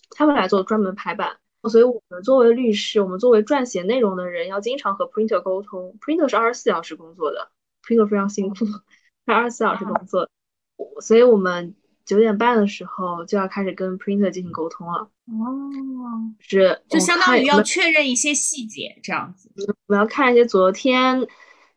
[0.10, 1.38] 他们来做专门排版。
[1.70, 5.96] 所以我们作为律师，我们作为撰写内容的人，要经常和 Printer 沟通。
[6.02, 7.52] Printer 是二十四小时工作的
[7.84, 8.56] printer 非常辛苦，
[9.28, 10.28] 他二十四小时工作，
[11.02, 11.76] 所以我们
[12.08, 15.02] 九点半的时候就要开始跟 printer 进行沟通了。
[15.28, 19.52] 哦，是就相当于要确认一些细节，这样子。
[19.86, 21.28] 我们要看一些昨天，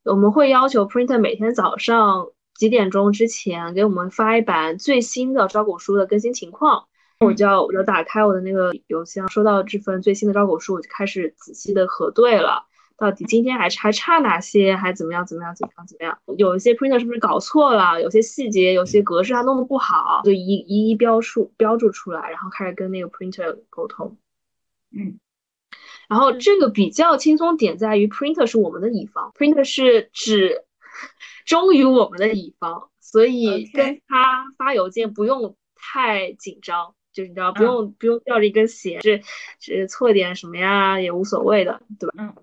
[0.05, 6.85] 我们会要求 printer 每天早上几点钟之前给我们发一版最新的招股书的更新情况。
[7.19, 12.65] 我就要我就打开我的那个邮箱，收到这份最新的招股书，我就开始仔细的核对了，
[13.01, 16.19] 到底今天还还差哪些，还怎么样怎么样怎么样怎么样？
[16.37, 18.03] 有一些 printer 是不是搞错了？
[18.03, 24.19] 有些细节，有些格式它弄得不好，就一一一标注标注出来，然后开始跟那个 printer 沟通。
[24.95, 25.19] 嗯，
[26.11, 30.65] 然后这个比较轻松点在于 printer 是我们的乙方，printer 是只
[31.47, 36.95] 忠于我们的乙方，所以跟他发邮件不用太紧张。
[37.15, 39.23] 就是你知道，嗯不用、不用吊着一根弦，是
[39.59, 42.15] 是错点什么呀，也无所谓的，对吧？
[42.19, 42.35] 嗯。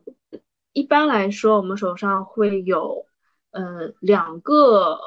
[0.78, 3.08] 一般来说，我们手上会有，
[3.50, 5.00] 呃，两个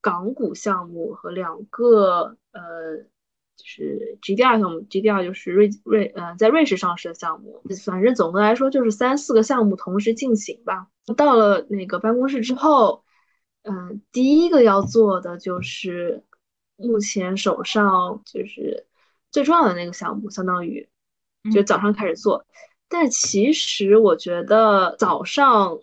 [0.00, 2.96] 港股项目和两个呃，
[3.54, 10.86] 就是 GDR 项目，GDR 就是瑞瑞呃在瑞士上市的项目，反正总的来说就是三四个项目同时进行吧。
[11.18, 13.04] 到了那个办公室之后，
[13.60, 16.24] 嗯、第一个要做的就是
[16.76, 18.86] 目前手上就是
[19.30, 20.88] 最重要的那个项目，相当于
[21.52, 22.46] 就早上开始做。
[22.90, 25.78] 但其实我觉得早上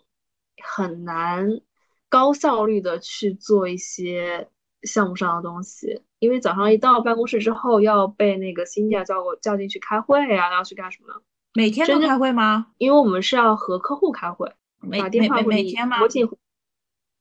[0.62, 1.60] 很难
[2.08, 4.48] 高效率的去做一些
[4.82, 11.22] 项目上的东西，因为早上一到办公室之后要被那个新亚叫过叫进去开会啊，要去干什么？
[11.54, 12.68] 每天都真开会吗？
[12.76, 14.52] 因为我们是要和客户开会，
[15.00, 15.98] 打电话会议、每天吗？
[15.98, 16.28] 国际，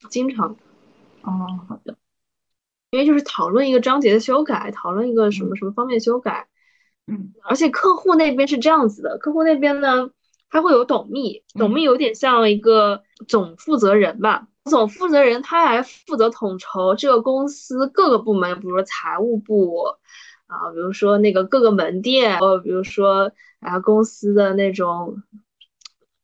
[0.10, 0.58] 经常。
[1.22, 1.96] 哦，好的。
[2.92, 6.57] 因为就是讨论一个章节的修改，讨论一个什么什么方面修改，嗯
[7.44, 10.10] 而且客户那边是这样子的，客户那边呢，
[10.50, 19.86] 他会有董秘，董秘有点像一个总负责人吧，总负责人他来负责统筹这个公司各个部门，比如说财务部
[20.48, 23.32] 啊，比如说那个各个门店，呃，比如说
[23.62, 25.24] 啊公司的那种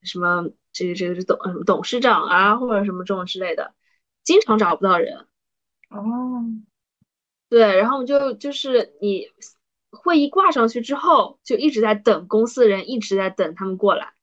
[0.01, 3.73] 什么这个这个是董呃董事长啊，或者什么这种之类的，
[4.23, 5.25] 经常找不到人。
[5.89, 6.43] 哦，
[7.49, 9.27] 对，然后就就是你
[9.93, 14.13] 会议挂上去之后，就一直在等公司的人，一直在等他们过来，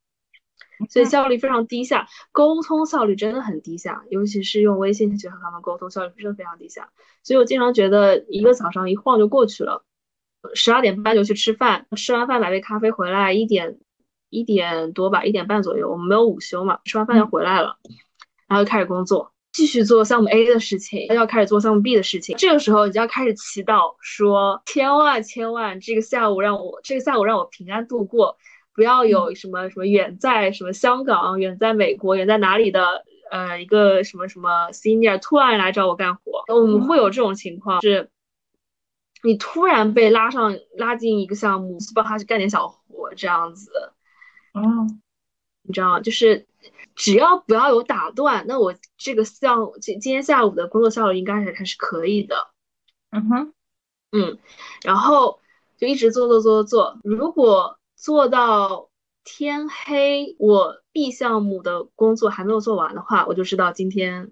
[0.89, 6.91] 所以效率非常低下，沟通效率真的很低下，尤其是用微信去和他们沟通，效率真的非常低下。
[7.23, 9.85] 所以我经常觉得一个早上一晃就过去了，
[10.55, 13.79] 十二点半就去吃饭，吃完饭买杯咖啡回来，一点
[14.29, 17.79] 一点多吧，一点半左右，我们没有午休嘛，吃完饭就回来了，
[18.49, 19.33] 然后就开始工作。
[19.53, 22.37] 继续做项目 A 的事情，要开始做项目 B 的事情。
[22.37, 28.37] 这个时候你就要开始祈祷，说千万千万，这个下午让我这个下午让我平安度过，
[28.75, 36.45] 不要有什么什么远在什么香港、远在美国、远在哪里的呃一个什么什么 senior 突然来找我干活。
[36.49, 38.09] 我们会有这种情况，是
[39.23, 43.71] 你突然被拉上拉进一个项目，帮他去干点小活这样子。
[44.55, 44.87] 哦，
[45.63, 46.01] 你知道吗？
[46.01, 46.47] 就是
[47.01, 52.37] 只要不要有打断，那我这个项目今今天下午的工作效率应该是还是可以的。
[53.11, 53.55] 嗯哼，
[54.13, 54.39] 嗯，
[54.83, 55.41] 然后
[55.79, 58.91] 就一直做做做做，如果做到
[59.25, 64.31] 天黑，我 B 项目的工作还没有做完的话，我就知道今天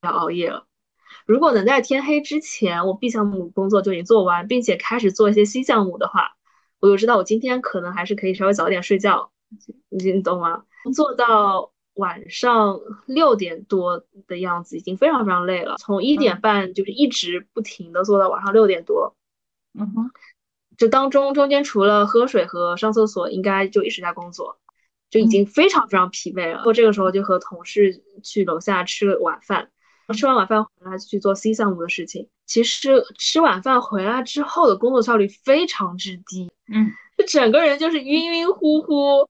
[0.00, 0.64] 要熬夜了。
[1.26, 6.36] 如果能在天黑之前，我 B 项目工作就已经做完，并且开始做一些 C 项目的话，
[6.80, 9.30] 我就知道我今天可能还是可以稍微早点睡觉。
[9.90, 10.64] 你你懂吗？
[10.94, 15.76] 做到晚上六点多的样子，已经非常非常累了。
[15.78, 19.16] 从一点半就是一直不停的做到晚上六点多，
[19.76, 20.10] 嗯哼，
[20.76, 24.58] 这当中中间除了喝水和上厕所，应该就一直在工作，
[25.10, 26.62] 就已经非常非常疲惫了。
[26.66, 29.70] 我这个时候就和同事去楼下吃了晚饭，
[30.16, 32.28] 吃完晚饭回来去做 C 项目的事情。
[32.46, 39.28] 其实吃晚饭回来之后的工作效率非常之低，嗯，就整个人就是晕晕乎乎。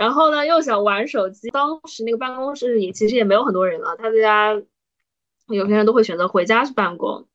[0.00, 1.50] 然后呢，又想玩手机。
[1.50, 4.54] 当时那个办公室里其实也没有很多人了，大家
[5.46, 7.28] 有些人都会选择回家去办公。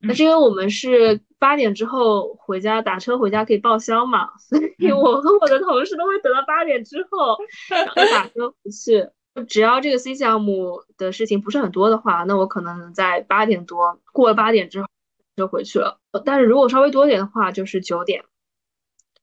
[0.00, 7.38] 那是因为我们是八点之后回家，打车回家可以报销嘛，所以我和我的同事都会等到八点之后，
[7.68, 9.08] 然后打车回去。
[9.46, 14.88] 只要这个 C 项目的事情不是很多的话，那我可能在八点多过了八点之后
[15.36, 16.00] 就回去了。
[16.24, 18.24] 但是如果稍微多一点的话，就是九点。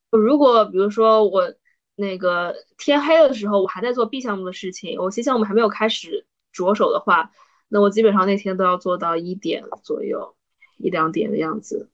[0.10, 1.54] 如果比如说我。
[1.98, 7.32] 那个天黑的时候，我还在做 B 项目的事情，我 C 项目还没有开始着手的话，
[7.68, 10.36] 那我基本上那天都要做到一点左右，
[10.78, 11.90] 一两点的样子。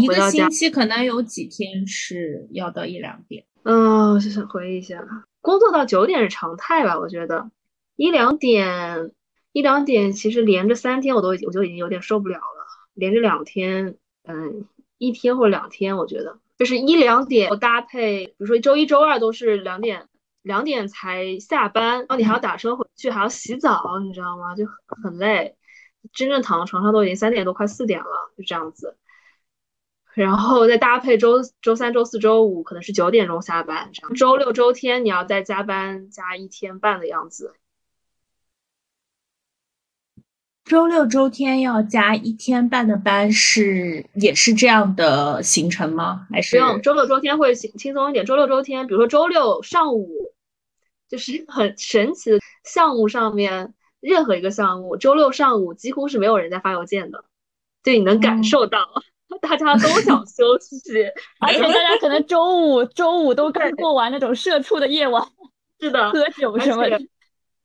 [0.00, 3.44] 一个星期可能有几天是要到一两点。
[3.62, 5.06] 嗯，我想回忆一下，
[5.40, 6.98] 工作到九点是常态吧？
[6.98, 7.50] 我觉得
[7.94, 9.12] 一两点
[9.52, 14.66] 一两点其实连着三天我都已我就已经有点受不了了，连着两天，嗯，
[14.98, 20.06] 一天或者两天，我觉得就是一两点搭配，比如说周一周二都是两点
[20.42, 24.54] 两点才下班，然后你还要打车回去，还要洗澡，你知道吗？
[24.54, 24.66] 就
[25.02, 25.56] 很累，
[26.12, 28.98] 真正躺在床上都已经三点多快四点了，就这样子。
[30.12, 37.54] 然后再搭配周周三、周四周五可能是九点钟下班，这样周六周天你要再加班加一天半的样子。
[40.70, 46.28] 周六周天要加一天半的班是也是这样的行程吗？
[46.30, 46.80] 还是不用？
[46.80, 48.24] 周六周天会轻轻松一点。
[48.24, 50.32] 周六周天，比如说周六上午，
[51.08, 57.24] 就是很神奇的项目上面任何一个项目，周六上午几乎是没有人在发邮件的，
[57.82, 58.78] 就你能感受到。
[59.42, 60.78] 大家都想 休息，
[61.40, 65.20] 而且大家可能周五周五都刚过完那种社畜的夜晚，
[65.80, 66.96] 是的，喝酒什么的。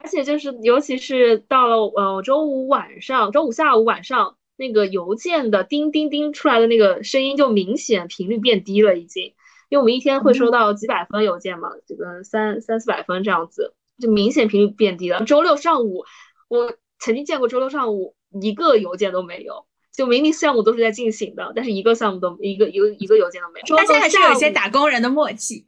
[0.05, 9.33] 而且就是，尤其是到了呃周五晚上、周五下午晚上，那个邮件的叮叮叮出来的那个声音就明显频率变低了，已经。
[9.69, 15.25] 因为我们一天会收到几百封邮件嘛，这个三三四百封这样子，就明显频率变低了。
[15.25, 16.05] 周六上午，
[16.49, 19.65] 我曾经见过周六上午一个邮件都没有。
[19.91, 23.75] 就明明项目都是在进行的，但是一个项目都一个一个一个邮件都没有。
[23.75, 25.65] 大家还是有一些打工人的默契。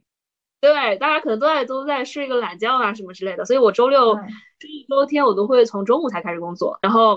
[0.60, 3.44] 对，大家可能都在都在睡个懒觉啊什么之类的。
[3.44, 6.78] 所以我周六、周一、周天我都会从中午才开始工作。
[6.82, 7.16] 然后，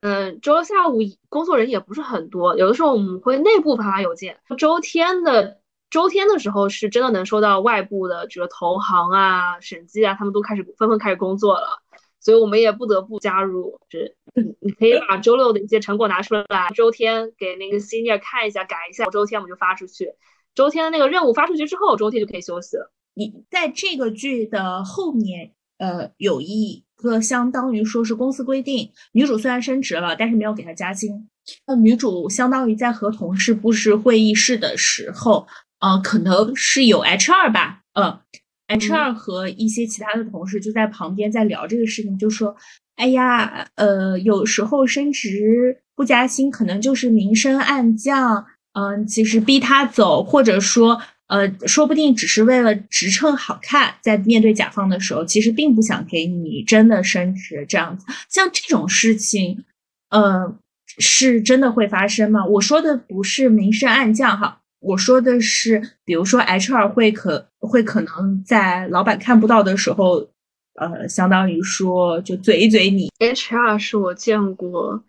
[0.00, 0.98] 嗯，周六下午
[1.28, 4.40] 工作人也不是很多，有的时候我们会内部发发邮件。
[4.56, 5.60] 周天的
[5.90, 11.82] 周天的时候是真的能收到外部的这个投行啊、审计啊，他们都开始纷纷开始工作了。
[12.20, 14.16] 所以我们也不得不加入，就是
[14.60, 20.10] 你可以把周六的一些成果拿出来，周天给那个 senior 看一下，改一下，周天我们就发出去。
[20.54, 22.92] 周天的那个任务发出去之后，周天就可以休息了。
[23.14, 31.28] 你在这个剧的后面，呃，有一个相当于说是公司规定，女主虽然升职了，但是没有给她加薪。
[31.66, 35.46] 那女主相当于在和同事布置会议室的时候，
[35.80, 38.20] 呃，可能是有 HR 吧，嗯。
[38.66, 42.56] HR 和一些其他的同事就在旁边在聊这个事情，就说
[42.96, 48.46] ：“哎呀，呃，有时候升职不加薪，可能就是明升暗降。
[48.74, 57.64] 嗯，其实逼他走，或者说，呃，说不定只是为了职称好看，在面对甲方的时候，其实并不想给你真的升职。
[57.68, 59.64] 这样子，像这种事情，
[60.10, 60.54] 呃，
[60.98, 62.44] 是真的会发生吗？
[62.44, 70.28] 我说的不是明升暗降，哈。”我说的是，比如说 HR 会可会可能在老板看不到的时候，
[70.74, 73.08] 呃，相当于说就嘴一嘴你。
[73.18, 75.02] HR 是我见过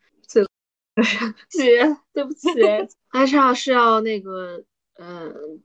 [0.96, 2.50] 最姐，对不起，
[3.12, 4.64] HR 是要那个
[5.00, 5.62] 嗯，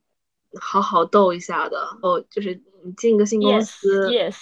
[0.60, 2.24] 好好斗一下的哦。
[2.30, 4.36] 就是你进一个新公司，yes，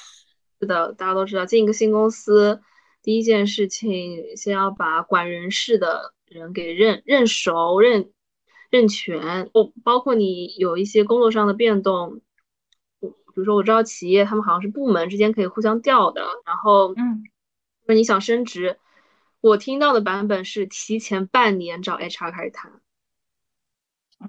[0.60, 2.60] 是的，大家都知道，进一个新公司，
[3.02, 8.10] 第一件事情先要把管人事的人给认认熟认。
[8.70, 9.48] 认全。
[9.55, 12.20] 哦包括你有一些工作上的变动，
[13.01, 17.24] 比如说我知道企业他们好像是部门之间可以互相调的，然后，嗯，
[17.86, 18.77] 那你想升职，
[19.40, 22.73] 我听到的版本是提前半年找 HR 开始谈，
[24.19, 24.28] 哦，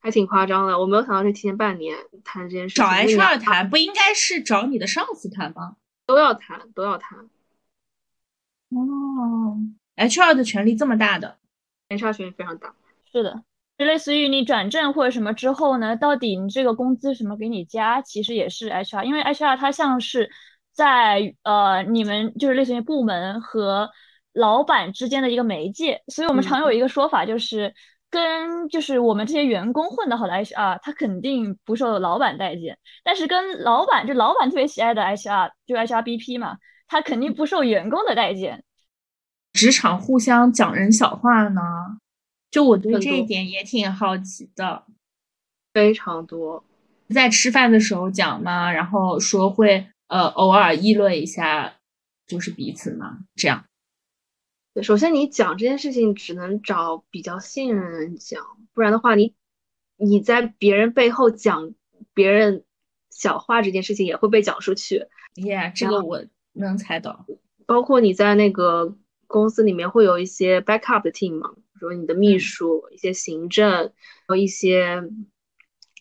[0.00, 2.76] 还挺夸张的，我没有想到是提前半年谈这件事。
[2.76, 5.76] 找 HR 谈不应该是找你的上司谈吗？
[6.06, 7.28] 都要谈，都要谈。
[8.70, 9.58] 哦
[9.96, 11.38] ，HR 的权力这么大的
[11.88, 12.74] ，HR 权力非常大。
[13.12, 13.44] 是的，
[13.78, 20.30] 就类似于你转正或者什么之后呢，到底你这个工资什么给你加，其实也是 HR，因为 HR 它像是
[20.72, 23.90] 在呃你们就是类似于部门和
[24.34, 27.72] 老板之间的一个媒介，所以我们常有一个说法就是
[28.10, 38.62] 跟就是我们这些员工混得好的 HR，他肯定不受老板待见，但是跟老板就老板特别喜爱的 HR 就 HRBP 嘛，他肯定不受员工的待见，
[39.52, 41.60] 职场互相讲人小话呢。
[42.50, 44.84] 就我对这一点也挺好奇的，
[45.72, 46.62] 非常多，
[47.08, 51.74] 在吃饭的时候讲嘛，然后说会呃偶尔议论一下，
[52.28, 53.64] 就是彼此嘛，这样。
[54.74, 58.44] 对，首先你讲这件事情只能找比较信任的人讲，
[58.74, 59.34] 不然的话，你
[59.96, 61.72] 你在别人背后讲
[62.12, 62.64] 别人
[63.08, 65.06] 小话这件事情也会被讲出去。
[65.36, 67.24] 耶，这个我能猜到。
[67.66, 68.96] 包括你在那个
[69.28, 73.92] 公司里面会有一些 backup 的 team 嘛，比如你的秘书、一些行政
[74.26, 75.02] 和一些，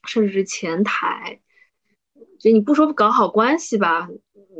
[0.07, 1.41] 甚至是前台，
[2.39, 4.09] 就你不说搞好关系吧，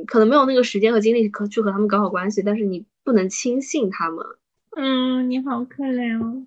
[0.06, 4.26] 可能没有那个时间和精力可去和他们搞好关系，但是你不能轻信他们。
[4.76, 6.46] 嗯，你好可怜哦，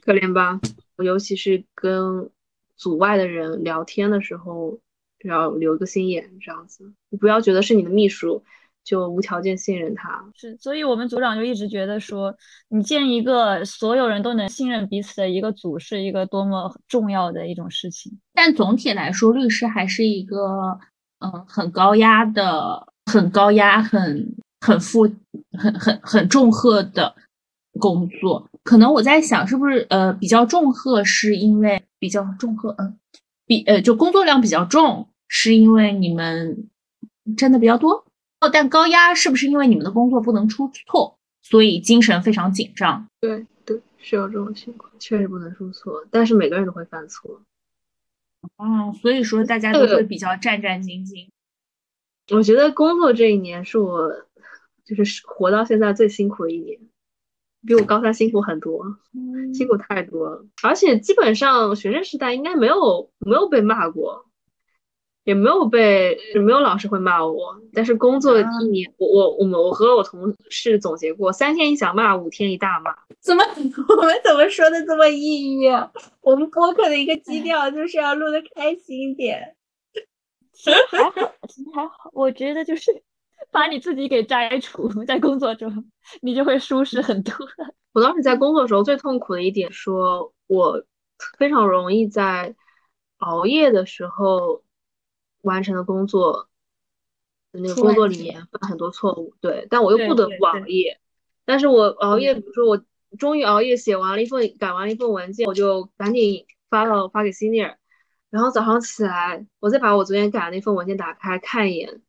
[0.00, 0.60] 可怜吧？
[0.98, 2.30] 尤其是跟
[2.76, 4.78] 组外的人聊天的时候，
[5.24, 8.44] 要留个心眼，这样子，你不要觉得是你的秘书。
[8.82, 10.24] 就无条件信任他。
[10.34, 12.34] 是，所以我们组长就一直觉得说，
[12.70, 18.18] 你建一个所有人都能信任彼此的一个组，是一个多么重要的一种事情。
[18.32, 20.80] 但总体来说，律师还是一个
[21.18, 25.02] 嗯很高压的、很高压、很很负、
[25.58, 27.14] 很很很重荷的
[27.78, 28.48] 工作。
[28.62, 32.98] 可能我在想，是不是呃比较重荷，是因为比较重荷，嗯，
[33.46, 36.68] 比呃就工作量比较重，是因为你们
[37.36, 38.04] 挣的比较多。
[38.40, 43.06] 哦，但高压是不是因为你们的工作不能出错，所以精神非常紧张？
[43.20, 47.42] 对对，是有这种情况，确实不能出错，但是每个人都会犯错。
[48.56, 51.28] 嗯，所以说大家都会比较战战兢兢。
[52.34, 54.10] 我觉得工作这一年是我
[54.94, 56.78] 就是活到现在最辛苦的一年，
[57.66, 58.84] 比我高三辛苦很多，
[59.54, 60.46] 辛苦太多了。
[60.62, 64.26] 而且基本上学生时代应该没有没有被骂过。
[65.24, 67.60] 也没有被，也没有老师会骂我。
[67.74, 72.96] 但是工作一年，我我我们我和我同事总结过，三天一小骂，五天一大骂。
[73.20, 73.44] 怎么
[73.98, 75.68] 我们怎么说的这么抑郁？
[75.68, 75.92] 啊
[76.22, 79.54] 我们播客的一个基调就是要录的开心一点。
[80.52, 82.10] 其实还好，其实还好。
[82.14, 83.02] 我觉得就是
[83.50, 85.90] 把你自己给摘除， 在工作中
[86.22, 87.34] 你就会舒适很多。
[87.92, 90.84] 我当时在工作的时候最痛苦的一点，说我
[91.38, 92.54] 非常容易在
[93.18, 94.62] 熬夜的时候。
[95.42, 96.50] 完成的工作，
[97.52, 101.00] 那个工作里面犯很多错误，对，但我又不得不熬夜。
[101.46, 102.84] 但是我熬夜，比如说我
[103.18, 107.74] 终于熬夜写完了一份、改完了一份文件，我就赶紧发到发给 senior，
[108.28, 112.02] 然后早上起来，我再把我昨天改的那份文件打开看一眼，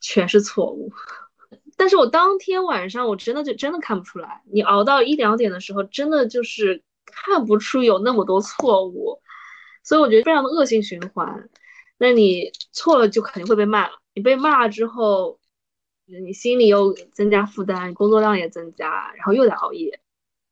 [0.00, 0.92] 全是错误。
[1.76, 9.20] 但是我当天晚上我真的就真的看不出来，你熬到一两点的时候，真的就是看不出有那么多错误，
[9.82, 11.48] 所以我觉得非常的恶性循环。
[11.98, 15.38] 那你错了就肯定会被骂了，你被骂了之后，
[16.06, 20.00] 你心里又增加负担，工作量也增加，然后又得熬夜，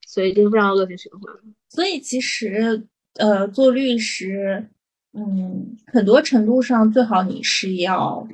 [0.06, 1.34] 所以就是非常恶性循环。
[1.68, 4.68] 所以其实，呃，做律师，
[5.12, 8.26] 嗯，很多程度上最好你是要，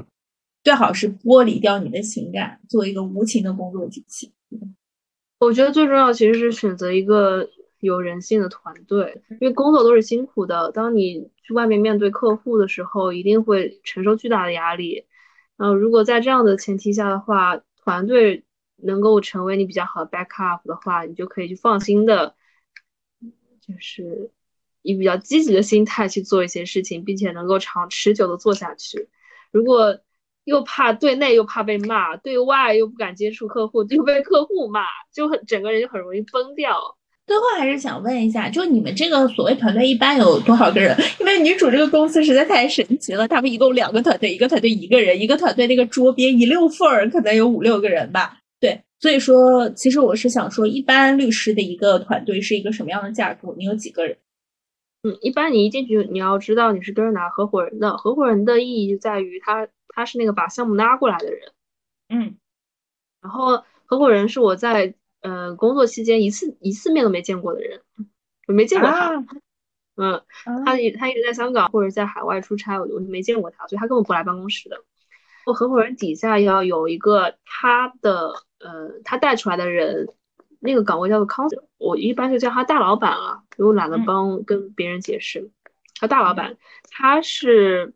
[0.64, 4.32] 最好是剥离掉你的情感，做一个无情的工作机器。
[5.38, 7.48] 我觉得最重要其实是选择一个。
[7.80, 10.72] 有人性的团队，因为工作都是辛苦的。
[10.72, 15.04] 当你去外面面对客户的时候，一定会承受巨大的压力。
[15.58, 18.42] 然后，如果在这样的前提下的话，团队
[18.76, 22.34] 能够成为你比较好的 backup 的话，你就可以去放心的，
[23.60, 24.30] 就是
[24.80, 29.10] 以比较积极的心态去做一些事情，并且能够长持久的做下去。
[29.52, 30.00] 如果
[30.44, 36.76] 又怕对内又怕被骂，对外又不敢接触客户，又被客户骂，就很整个人就很容易崩掉。
[37.26, 40.94] 最后还是想问一下，就你们这个所谓团队一般有多少个人？
[41.18, 48.36] 因为女主这个公司实在太神奇了，他们一共两个团队，一个团队一个人，一个团队那个桌边一溜缝儿，可能有五六个人吧。
[48.60, 53.54] 对，所以说，其实我是想说，一般律师的一个团队是一个什么样的架构？
[53.56, 54.18] 你有几个人？
[55.02, 57.96] 嗯，一般你一进去，你要知道你是跟着哪个合伙人的。
[57.96, 61.52] 合伙人的意义就在于他他是那个把项目拉过来的人。
[62.08, 62.36] 嗯，
[63.22, 64.94] 然后合伙人是我在。
[65.24, 67.80] 呃，工作期间一次一次面都没见过的人，
[68.46, 69.24] 我没见过他。
[69.96, 74.76] 嗯，他他一直在香港或者在海外出差，我就没见过他，所以他根本不来办公室的。
[75.46, 80.06] 我合伙人底下要有一个他的呃，他带出来的人，
[80.60, 85.50] 那个岗位叫做 counsel，我一般就叫他大老板了，因为我懒得帮跟别人解释。
[85.98, 86.58] 他大老板，
[86.90, 87.94] 他是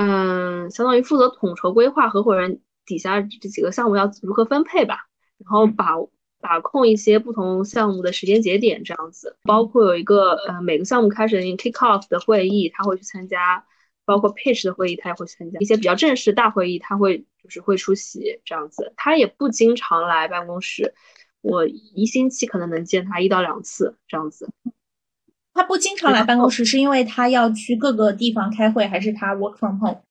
[0.00, 5.08] 嗯，相当于负责统筹规划合伙人底下这几个项目要如何分配吧，
[5.38, 5.94] 然后把。
[6.40, 13.64] 把控一些不同项目的时间节点，这样子，包括有一个呃每个项目开始的 kick off 的会议，他会去参加；
[14.04, 15.58] 包括 pitch 的会议，他也会参加。
[15.58, 18.92] 一些比较正式的大会议，他会就是会出席这样子。
[18.96, 20.94] 他也不经常来办公室，
[21.40, 24.48] 我一星期可能能见他一到两次这样子。
[25.58, 30.02] 他不经常来办公室，是因为他要去各个地方开会，还是他 work from home？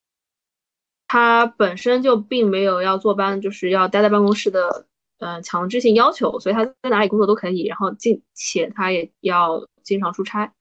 [1.08, 4.86] 他本身就并没有要坐班，就是要待在办公室的。
[5.20, 10.54] 嗯，强制性要求，所以他在哪里工作都可以，然后进且他也要经常出差，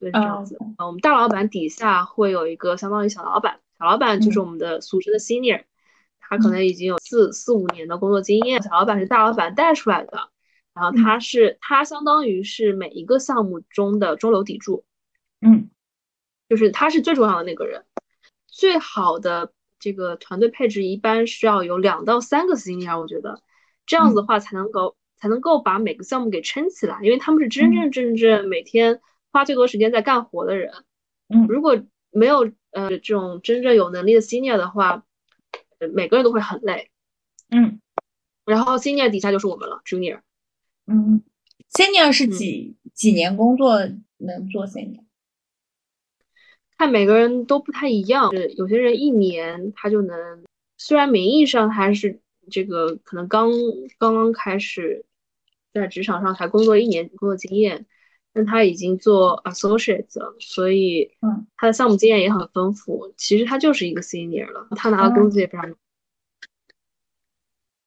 [0.00, 0.56] 对这样子。
[0.60, 5.62] 嗯，我们大老板底下会有一个相当于小老板，小老板就是我们的俗称的 senior，
[6.18, 8.60] 他可能已经有四四五年的工作经验。
[8.60, 10.28] 小老板是大老板带出来的，
[10.74, 14.84] 然后他是他相当于是每一个项目中的中流砥柱，
[15.40, 15.70] 嗯，
[16.48, 17.84] 就是他是最重要的那个人。
[18.46, 23.42] 最好的这个团队配置一般需要有两到三个 senior，我觉得。
[23.86, 29.00] 这样子的话才能够才能够把每个项目给撑起来，因为他们是真真正正每天
[29.32, 30.72] 花最多时间在干活的人。
[31.28, 35.04] 嗯，如果没有呃这种真正有能力的 senior 的话，
[35.92, 36.90] 每个人都会很累。
[37.50, 37.80] 嗯，
[38.44, 40.20] 然后 senior 底下就是我们了，junior。
[40.90, 41.22] 嗯
[41.70, 43.78] ，senior 是几几年工作
[44.18, 45.04] 能做 senior？
[46.76, 50.44] 看每个人都不太一样，有些人一年他就能，
[50.78, 53.50] 虽然名义上他是这个可能刚
[53.98, 55.04] 刚刚开始
[55.72, 57.86] 在职场上才工作一年工作经验，
[58.32, 63.14] 但他已经做 associate 了，所以嗯，他的项目经验也很丰富。
[63.16, 65.72] 其实他就是一个 senior 了，他拿的工资也非常。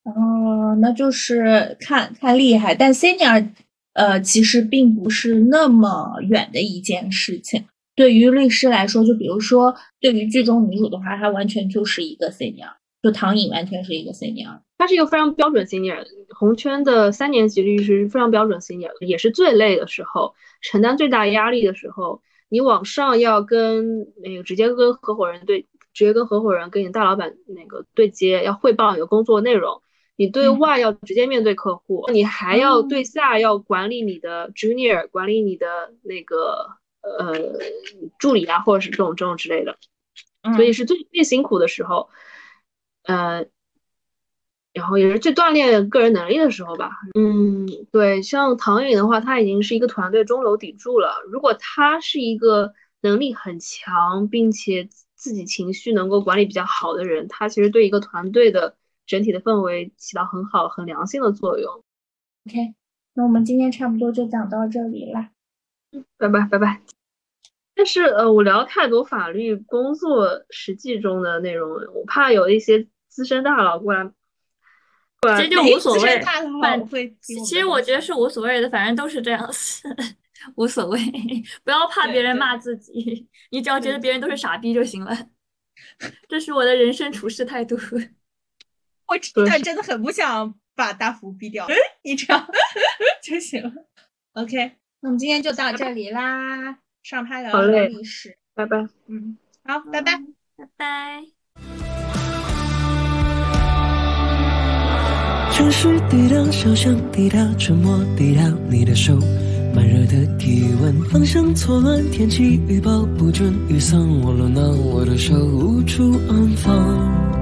[0.03, 3.47] 哦，那就是看看厉害，但 senior
[3.93, 7.63] 呃其实并不是那么远的一件事情。
[7.95, 16.03] 对于律师来说，就比如说对于剧中女主的话，她完全就是一个 senior，就唐颖完全是一个 senior，她是一个非常标准 senior，
[16.37, 25.61] 红圈的三年级律师非常标准 senior，也是最累的时候，承担最大压力的时候，你往上要跟那个直接跟合伙人对，
[25.93, 29.81] 直接跟合伙人跟你大老板那个对接，要汇报你的工作内容。
[30.15, 36.69] 你对外要直接面对客户，你还要对下要管理你的 junior，管理你的那个
[37.01, 37.33] 呃
[38.19, 39.75] 助理啊，或者是这种这种之类的，
[40.55, 42.09] 所以是最最辛苦的时候，
[43.05, 43.47] 呃，
[44.71, 46.91] 然后也是最锻炼个人能力的时候吧。
[47.15, 51.15] 嗯，对，像唐颖的话，他已经是一个团队中流砥柱了。
[51.27, 52.71] 如果他是一个
[53.01, 58.77] 能力很强，并且自己情绪能够管理比较好的人，他其实对一个团队的。
[59.05, 61.83] 整体的氛围起到很好、很良性的作用。
[62.47, 62.73] OK，
[63.13, 65.29] 那我们今天差不多就讲到这里了。
[65.91, 66.81] 嗯，拜拜拜拜。
[67.75, 74.11] 但是呃，我聊太多法律工作实际中的内容，我怕有一些资深大佬过来，
[75.37, 76.23] 其实就无所谓。
[76.91, 79.87] 会，其实我觉得是无所谓的，反正都是这样子，
[80.55, 80.99] 无所谓。
[81.63, 85.11] 不要怕别人骂自己，你只要觉得别人都是傻逼就行了。
[86.29, 87.75] 这是我的人生处事态度。
[89.13, 91.67] 我这段真的很不想把大福逼掉，
[92.03, 92.47] 你这样
[93.21, 93.71] 就行了。
[94.33, 94.71] OK，
[95.01, 96.79] 那我们今天就到这里啦。
[97.03, 98.77] 上拍聊历史，拜拜。
[99.07, 100.13] 嗯，好，拜拜，
[100.57, 101.21] 拜拜。
[105.53, 109.13] 城市滴答，小巷滴答，沉默滴答，你的手，
[109.75, 117.32] 慢热的体温，方向错乱，天气预报不准，雨伞我了拿我的手无处安放。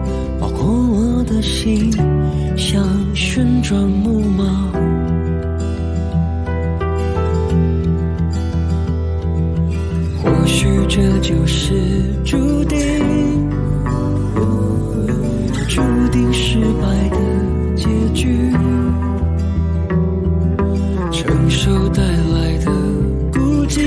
[0.41, 1.91] 包括我的心，
[2.57, 4.43] 像旋转木马。
[10.17, 11.75] 或许这就是
[12.25, 12.79] 注定，
[15.69, 15.79] 注
[16.11, 17.17] 定失败的
[17.75, 17.85] 结
[18.15, 18.51] 局，
[21.11, 22.71] 承受带来的
[23.31, 23.79] 孤寂，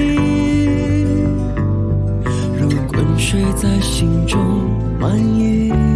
[2.61, 4.41] 如滚水在心中
[5.01, 5.94] 蔓延。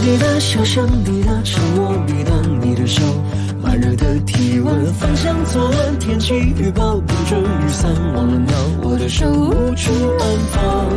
[0.00, 3.02] 你的小巷，你的沉默，你的你的手，
[3.62, 8.52] 慢热的体温，方向错乱，天气预报不准，雨伞忘了拿，
[8.82, 10.88] 我的手无处安放，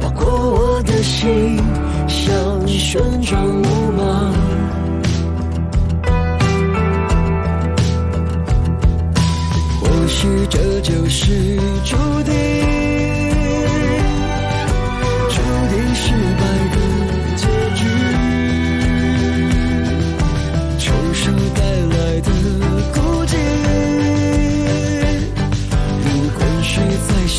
[0.00, 1.56] 包括我的心，
[2.06, 4.32] 像旋转木马。
[9.80, 12.32] 或许这就是注定，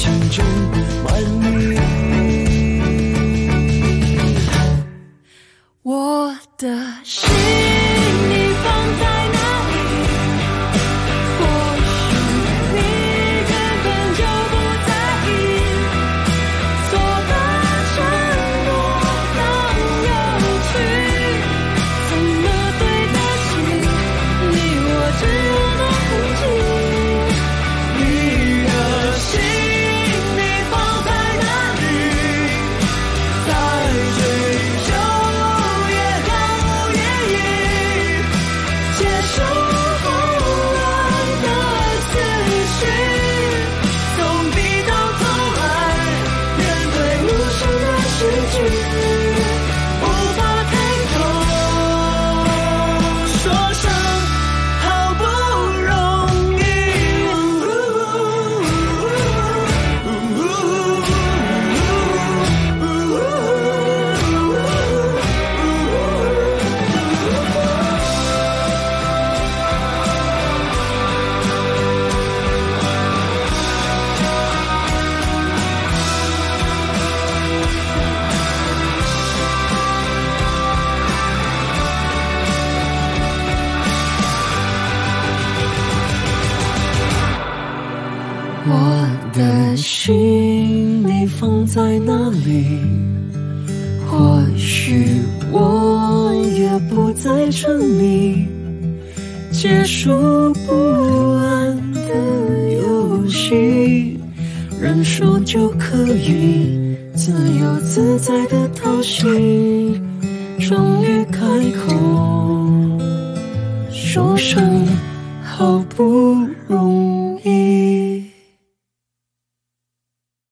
[0.02, 0.44] 心中
[1.04, 1.81] 万里。